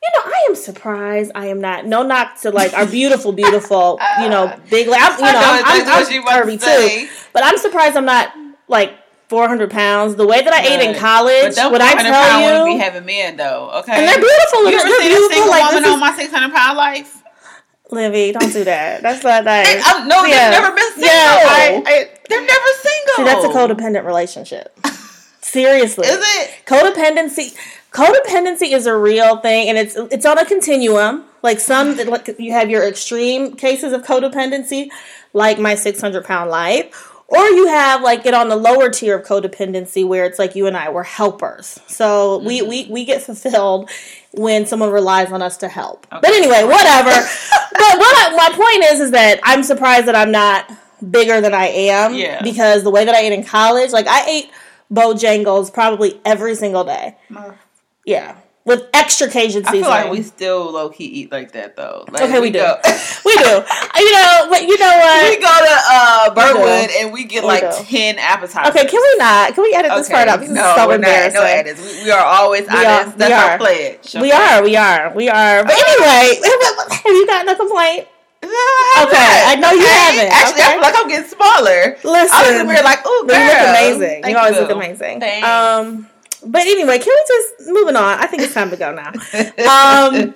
you 0.03 0.09
know, 0.15 0.21
I 0.31 0.45
am 0.49 0.55
surprised. 0.55 1.31
I 1.35 1.47
am 1.47 1.61
not. 1.61 1.85
No 1.85 2.03
knock 2.03 2.39
to 2.41 2.49
like 2.51 2.73
our 2.73 2.85
beautiful, 2.85 3.31
beautiful, 3.31 3.99
you 4.21 4.29
know, 4.29 4.55
big. 4.69 4.87
Like, 4.87 5.01
I'm, 5.01 5.11
you 5.19 5.25
know, 5.25 5.31
know 5.31 5.39
I'm, 5.39 5.65
I'm, 5.65 5.87
I'm 5.87 6.45
curvy 6.45 6.59
too. 6.59 7.07
But 7.33 7.43
I'm 7.43 7.57
surprised 7.57 7.95
I'm 7.95 8.05
not 8.05 8.33
like 8.67 8.93
400 9.29 9.69
pounds. 9.71 10.15
The 10.15 10.25
way 10.27 10.43
that 10.43 10.51
I 10.53 10.65
ate 10.65 10.81
in 10.89 10.95
college, 10.99 11.55
But 11.55 11.77
don't 11.79 11.81
I 11.81 12.01
tell 12.03 12.67
you, 12.67 12.73
be 12.75 12.79
having 12.83 13.05
men 13.05 13.37
though, 13.37 13.69
okay? 13.79 13.93
and 13.93 14.07
they're 14.07 14.17
beautiful. 14.19 14.69
You 14.69 14.77
ever 14.77 14.89
they're 14.89 14.99
seen 15.01 15.11
a 15.11 15.15
beautiful. 15.15 15.29
single 15.29 15.49
Like 15.51 15.73
woman 15.73 15.89
on 15.89 15.99
my 15.99 16.15
600 16.15 16.53
pound 16.53 16.77
life? 16.77 17.17
Livy, 17.91 18.31
don't 18.31 18.51
do 18.53 18.63
that. 18.63 19.01
That's 19.03 19.23
not 19.23 19.43
nice. 19.45 19.67
Hey, 19.67 19.81
I'm, 19.83 20.07
no, 20.07 20.23
Yeah. 20.25 20.49
they've 20.51 20.61
never 20.61 20.75
been 20.75 20.91
single. 20.93 21.07
No. 21.07 21.13
I, 21.13 21.83
I, 21.85 22.09
they're 22.29 22.41
never 22.41 22.67
single. 22.81 23.15
See, 23.17 23.23
that's 23.23 23.45
a 23.45 23.49
codependent 23.49 24.05
relationship. 24.05 24.79
Seriously, 25.41 26.07
Is 26.07 26.19
it? 26.21 26.51
codependency 26.65 27.53
codependency 27.91 28.71
is 28.71 28.85
a 28.87 28.95
real 28.95 29.37
thing 29.37 29.69
and 29.69 29.77
it's 29.77 29.95
it's 29.95 30.25
on 30.25 30.37
a 30.37 30.45
continuum. 30.45 31.25
Like 31.43 31.59
some 31.59 31.97
like 31.97 32.35
you 32.39 32.51
have 32.51 32.69
your 32.69 32.87
extreme 32.87 33.55
cases 33.55 33.93
of 33.93 34.03
codependency 34.03 34.89
like 35.33 35.59
my 35.59 35.75
600 35.75 36.23
pound 36.23 36.49
life 36.49 37.09
or 37.27 37.43
you 37.45 37.67
have 37.67 38.01
like 38.01 38.25
it 38.25 38.33
on 38.33 38.49
the 38.49 38.55
lower 38.55 38.89
tier 38.89 39.17
of 39.17 39.25
codependency 39.25 40.05
where 40.07 40.25
it's 40.25 40.37
like 40.37 40.55
you 40.55 40.67
and 40.67 40.77
i 40.77 40.89
were 40.89 41.03
helpers. 41.03 41.79
So 41.87 42.39
we, 42.39 42.59
mm-hmm. 42.59 42.69
we 42.69 42.87
we 42.89 43.05
get 43.05 43.21
fulfilled 43.23 43.89
when 44.33 44.65
someone 44.65 44.91
relies 44.91 45.31
on 45.31 45.41
us 45.41 45.57
to 45.57 45.67
help. 45.67 46.07
But 46.09 46.27
anyway 46.27 46.63
whatever. 46.63 47.27
But 47.73 47.97
what 47.97 48.31
I, 48.31 48.35
my 48.35 48.55
point 48.55 48.93
is 48.93 48.99
is 48.99 49.11
that 49.11 49.39
i'm 49.43 49.63
surprised 49.63 50.05
that 50.07 50.15
i'm 50.15 50.31
not 50.31 50.69
bigger 51.09 51.41
than 51.41 51.53
i 51.53 51.67
am 51.67 52.13
Yeah. 52.13 52.41
because 52.43 52.83
the 52.83 52.91
way 52.91 53.05
that 53.05 53.15
i 53.15 53.21
ate 53.21 53.31
in 53.31 53.43
college 53.43 53.91
like 53.91 54.07
i 54.07 54.29
ate 54.29 54.51
Bojangles 54.91 55.73
probably 55.73 56.19
every 56.25 56.53
single 56.55 56.83
day. 56.83 57.15
Yeah, 58.05 58.35
with 58.65 58.83
extra 58.93 59.27
Cajun 59.29 59.65
I 59.65 59.71
feel 59.71 59.81
like 59.81 60.11
we 60.11 60.21
still 60.23 60.71
low 60.71 60.89
key 60.89 61.05
eat 61.05 61.31
like 61.31 61.51
that 61.53 61.75
though. 61.75 62.05
Like, 62.11 62.23
okay, 62.23 62.39
we, 62.39 62.49
do. 62.51 62.59
Go, 62.59 62.77
we 63.25 63.33
do. 63.37 63.43
You 64.01 64.11
know, 64.13 64.47
but 64.49 64.61
you 64.63 64.77
know 64.77 64.95
what? 64.97 65.29
we 65.29 65.37
go 65.37 65.49
to 65.49 65.75
uh, 65.91 66.29
We. 66.29 66.41
Burwood 66.41 66.89
and 66.97 67.13
we 67.13 67.23
get 67.25 67.43
We 67.43 67.47
like 67.49 67.61
do. 67.61 67.83
ten 67.85 68.17
appetizers. 68.19 68.69
Okay, 68.75 68.87
can 68.89 69.01
we 69.01 69.17
not? 69.17 69.53
Can 69.55 69.63
we 69.63 69.73
edit 69.73 69.91
this 69.95 70.09
part 70.09 70.27
out? 70.27 70.39
This 70.39 70.49
no, 70.49 70.61
is 70.69 70.75
so 70.75 70.87
we're 70.87 70.97
not. 70.97 71.09
embarrassing. 71.09 71.41
No 71.41 71.45
edits. 71.45 71.81
We, 71.81 72.03
we 72.05 72.11
are 72.11 72.25
always 72.25 72.61
We 72.61 72.67
honest. 72.85 73.13
we 73.13 73.19
That's 73.19 73.33
are. 73.33 73.51
our 73.51 73.57
pledge. 73.57 74.13
We 74.15 74.31
are, 74.31 74.63
we 74.63 74.75
are, 74.75 75.13
we 75.15 75.29
are. 75.29 75.63
But 75.63 75.73
anyway, 75.73 76.39
have 76.91 77.05
you 77.13 77.27
gotten 77.27 77.49
a 77.49 77.55
complaint? 77.55 78.07
No, 78.43 78.49
Okay, 79.05 79.43
I 79.45 79.55
know 79.61 79.69
you 79.71 79.85
haven't, 79.85 80.33
Actually, 80.33 80.61
I 80.63 80.71
feel 80.73 80.81
like 80.81 80.95
I'm 80.97 81.07
getting 81.07 81.29
smaller. 81.29 81.95
Listen, 82.03 82.33
I 82.33 82.57
was 82.57 82.67
weird, 82.67 82.83
like, 82.83 83.05
ooh, 83.05 83.23
But 83.27 83.33
girl. 83.33 83.45
you 83.45 83.47
look 83.53 83.69
amazing. 83.69 84.21
Thank 84.23 84.33
you 84.33 84.37
always 84.37 84.55
you. 84.55 84.61
look 84.61 84.71
amazing. 84.71 85.19
Thanks. 85.19 85.47
Um, 85.47 86.09
but 86.45 86.61
anyway, 86.61 86.97
can 86.99 87.07
we 87.13 87.23
just 87.27 87.69
moving 87.71 87.95
on? 87.95 88.19
I 88.19 88.27
think 88.27 88.43
it's 88.43 88.53
time 88.53 88.69
to 88.71 88.77
go 88.77 88.93
now. 88.93 89.09
Um, 89.11 90.33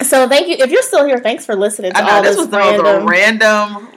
so 0.06 0.28
thank 0.28 0.48
you. 0.48 0.56
If 0.58 0.70
you're 0.70 0.82
still 0.82 1.04
here, 1.04 1.18
thanks 1.18 1.44
for 1.46 1.54
listening 1.56 1.92
to 1.92 1.98
I 1.98 2.06
know 2.06 2.12
all 2.12 2.22
this 2.22 2.36
this 2.36 2.38
was 2.38 2.48
the 2.48 2.58
random. 2.58 3.06
random. 3.06 3.88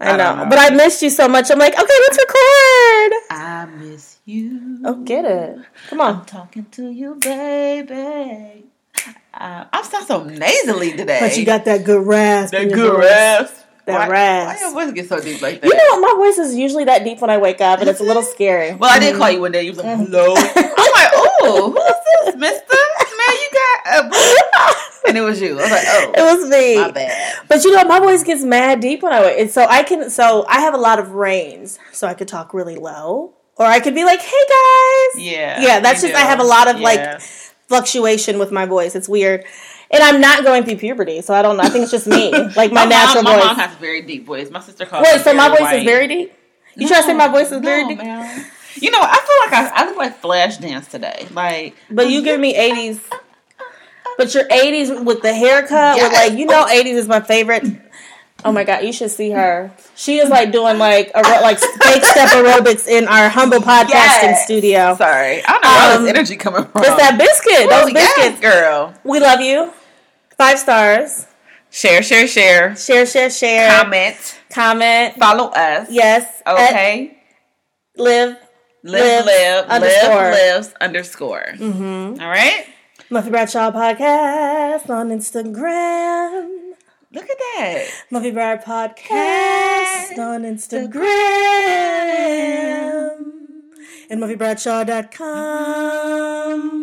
I 0.00 0.16
don't 0.16 0.18
know, 0.18 0.46
but 0.48 0.58
I 0.58 0.70
missed 0.70 1.00
you 1.02 1.10
so 1.10 1.28
much. 1.28 1.50
I'm 1.50 1.58
like, 1.60 1.74
okay, 1.74 1.82
let's 1.84 2.18
record. 2.18 3.12
I 3.30 3.68
miss 3.78 4.18
you. 4.24 4.80
Oh, 4.84 4.94
get 4.96 5.24
it. 5.24 5.58
Come 5.88 6.00
on. 6.00 6.16
I'm 6.16 6.24
talking 6.24 6.66
to 6.72 6.90
you, 6.90 7.14
baby. 7.16 8.64
Uh, 9.32 9.64
I'm 9.72 9.84
sound 9.84 10.06
so 10.06 10.24
nasally 10.24 10.92
today. 10.96 11.18
But 11.20 11.36
you 11.36 11.44
got 11.44 11.64
that 11.66 11.84
good 11.84 12.04
rasp. 12.06 12.52
that 12.52 12.62
in 12.62 12.70
your 12.70 12.78
good 12.78 12.92
voice. 12.94 13.04
rasp. 13.04 13.61
That 13.86 14.06
why, 14.06 14.08
rasp. 14.08 14.62
Why 14.62 14.82
your 14.82 14.86
voice 14.86 14.94
get 14.94 15.08
so 15.08 15.20
deep 15.20 15.42
like 15.42 15.60
that? 15.60 15.66
You 15.66 15.74
know 15.76 16.00
what? 16.00 16.16
My 16.16 16.24
voice 16.24 16.38
is 16.38 16.54
usually 16.54 16.84
that 16.84 17.02
deep 17.04 17.20
when 17.20 17.30
I 17.30 17.38
wake 17.38 17.60
up, 17.60 17.80
and 17.80 17.88
it's 17.88 18.00
a 18.00 18.04
little 18.04 18.22
scary. 18.34 18.74
Well, 18.74 18.90
I 18.90 18.98
did 19.00 19.16
call 19.16 19.30
you 19.30 19.40
one 19.40 19.50
day. 19.52 19.62
You 19.64 19.70
was 19.72 19.78
like, 19.78 19.86
Mm-hmm. 19.86 20.04
hello. 20.12 20.34
I'm 20.36 20.92
like, 20.92 21.10
oh, 21.14 21.70
who's 21.72 22.34
this, 22.34 22.36
mister? 22.40 22.76
Man, 23.18 23.36
you 23.36 23.48
got 23.52 24.04
a. 24.04 25.08
And 25.08 25.18
it 25.18 25.22
was 25.22 25.40
you. 25.40 25.58
I 25.58 25.62
was 25.62 25.70
like, 25.72 25.82
oh, 25.86 26.12
It 26.16 26.22
was 26.38 26.48
me. 26.48 26.76
my 26.76 26.90
bad. 26.92 27.36
But 27.48 27.64
you 27.64 27.72
know, 27.76 27.82
my 27.84 27.98
voice 27.98 28.22
gets 28.22 28.44
mad 28.44 28.78
deep 28.80 29.02
when 29.02 29.12
I 29.12 29.20
wake. 29.20 29.40
And 29.40 29.50
so 29.50 29.66
I 29.68 29.82
can. 29.82 30.10
So 30.10 30.46
I 30.48 30.60
have 30.60 30.74
a 30.74 30.78
lot 30.78 30.98
of 31.00 31.10
range, 31.10 31.70
so 31.92 32.06
I 32.06 32.14
could 32.14 32.28
talk 32.28 32.54
really 32.54 32.76
low, 32.76 33.32
or 33.56 33.66
I 33.66 33.80
could 33.80 33.96
be 33.96 34.04
like, 34.04 34.20
"Hey 34.20 34.44
guys." 34.48 35.24
Yeah. 35.24 35.60
Yeah, 35.60 35.80
that's 35.80 36.02
just. 36.02 36.14
I 36.14 36.20
have 36.20 36.38
a 36.38 36.44
lot 36.44 36.68
of 36.68 36.78
Yeah. 36.78 36.84
like 36.84 37.20
fluctuation 37.68 38.38
with 38.38 38.52
my 38.52 38.64
voice. 38.66 38.94
It's 38.94 39.08
weird. 39.08 39.44
And 39.92 40.02
I'm 40.02 40.20
not 40.20 40.42
going 40.42 40.64
through 40.64 40.76
puberty, 40.76 41.20
so 41.20 41.34
I 41.34 41.42
don't 41.42 41.56
know. 41.58 41.64
I 41.64 41.68
think 41.68 41.82
it's 41.82 41.90
just 41.92 42.06
me, 42.06 42.30
like 42.56 42.72
my, 42.72 42.82
mom- 42.82 42.88
natural 42.88 43.22
my 43.24 43.34
voice. 43.36 43.44
mom 43.44 43.56
has 43.56 43.74
a 43.76 43.78
very 43.78 44.00
deep 44.02 44.24
voice. 44.24 44.50
My 44.50 44.60
sister 44.60 44.86
calls 44.86 45.04
Wait, 45.04 45.18
me 45.18 45.22
so 45.22 45.34
my 45.34 45.48
voice 45.50 45.74
is 45.74 45.84
very 45.84 46.08
deep? 46.08 46.32
You 46.76 46.88
try 46.88 46.98
to 46.98 47.02
say 47.02 47.12
my 47.14 47.28
voice 47.28 47.52
is 47.52 47.60
very 47.60 47.86
deep? 47.86 47.98
man. 47.98 48.46
You 48.76 48.90
know, 48.90 49.00
I 49.02 49.16
feel 49.50 49.60
like 49.60 49.72
I, 49.72 49.82
I 49.82 49.84
look 49.86 49.98
like 49.98 50.18
Flash 50.20 50.56
Dance 50.56 50.88
today. 50.88 51.26
Like, 51.32 51.76
But 51.90 52.08
you 52.08 52.22
give 52.22 52.40
me 52.40 52.54
80s. 52.54 53.00
But 54.16 54.32
your 54.34 54.44
80s 54.44 55.04
with 55.04 55.20
the 55.20 55.32
haircut, 55.34 55.96
with 55.96 56.12
like, 56.12 56.32
you 56.32 56.46
know, 56.46 56.64
80s 56.64 56.94
is 56.94 57.06
my 57.08 57.20
favorite. 57.20 57.64
Oh 58.44 58.50
my 58.52 58.64
god, 58.64 58.82
you 58.84 58.92
should 58.92 59.10
see 59.10 59.30
her. 59.30 59.70
She 59.94 60.18
is 60.18 60.28
like 60.28 60.50
doing 60.52 60.78
like 60.78 61.12
aer- 61.14 61.22
like 61.42 61.58
fake 61.60 62.02
step 62.04 62.30
aerobics 62.30 62.88
in 62.88 63.06
our 63.08 63.28
humble 63.28 63.58
podcasting 63.60 63.88
Yes. 63.90 64.44
studio. 64.44 64.96
sorry, 64.96 65.44
I 65.44 65.52
don't 65.52 65.62
know 65.62 65.68
where 65.70 65.96
Um, 65.96 66.02
this 66.04 66.10
energy 66.10 66.36
coming 66.36 66.64
from. 66.64 66.82
It's 66.82 66.96
that 66.96 67.16
biscuit, 67.18 67.70
those 67.70 67.92
yes, 67.92 68.16
biscuits. 68.16 68.40
girl. 68.40 68.94
We 69.04 69.20
love 69.20 69.40
you. 69.42 69.72
Five 70.36 70.58
stars. 70.58 71.26
Share, 71.70 72.02
share, 72.02 72.26
share. 72.26 72.76
Share, 72.76 73.06
share, 73.06 73.30
share. 73.30 73.80
Comment. 73.82 74.40
Comment. 74.50 75.14
Follow 75.16 75.48
us. 75.50 75.88
Yes. 75.90 76.42
Okay. 76.46 77.16
live. 77.96 78.36
Live, 78.84 79.24
Lives 79.24 79.26
live, 79.26 79.64
underscore. 79.66 80.14
live, 80.14 80.34
lives 80.34 80.74
underscore. 80.80 81.46
Mm-hmm. 81.56 82.20
All 82.20 82.28
right. 82.28 82.66
Muffy 83.10 83.30
Bradshaw 83.30 83.70
podcast 83.70 84.90
on 84.90 85.10
Instagram. 85.10 86.72
Look 87.12 87.30
at 87.30 87.38
that. 87.38 87.86
Muffy 88.10 88.32
Brad 88.34 88.64
podcast 88.64 90.18
on 90.18 90.42
Instagram. 90.42 91.02
and 94.10 94.20
MuffyBradshaw.com. 94.20 96.82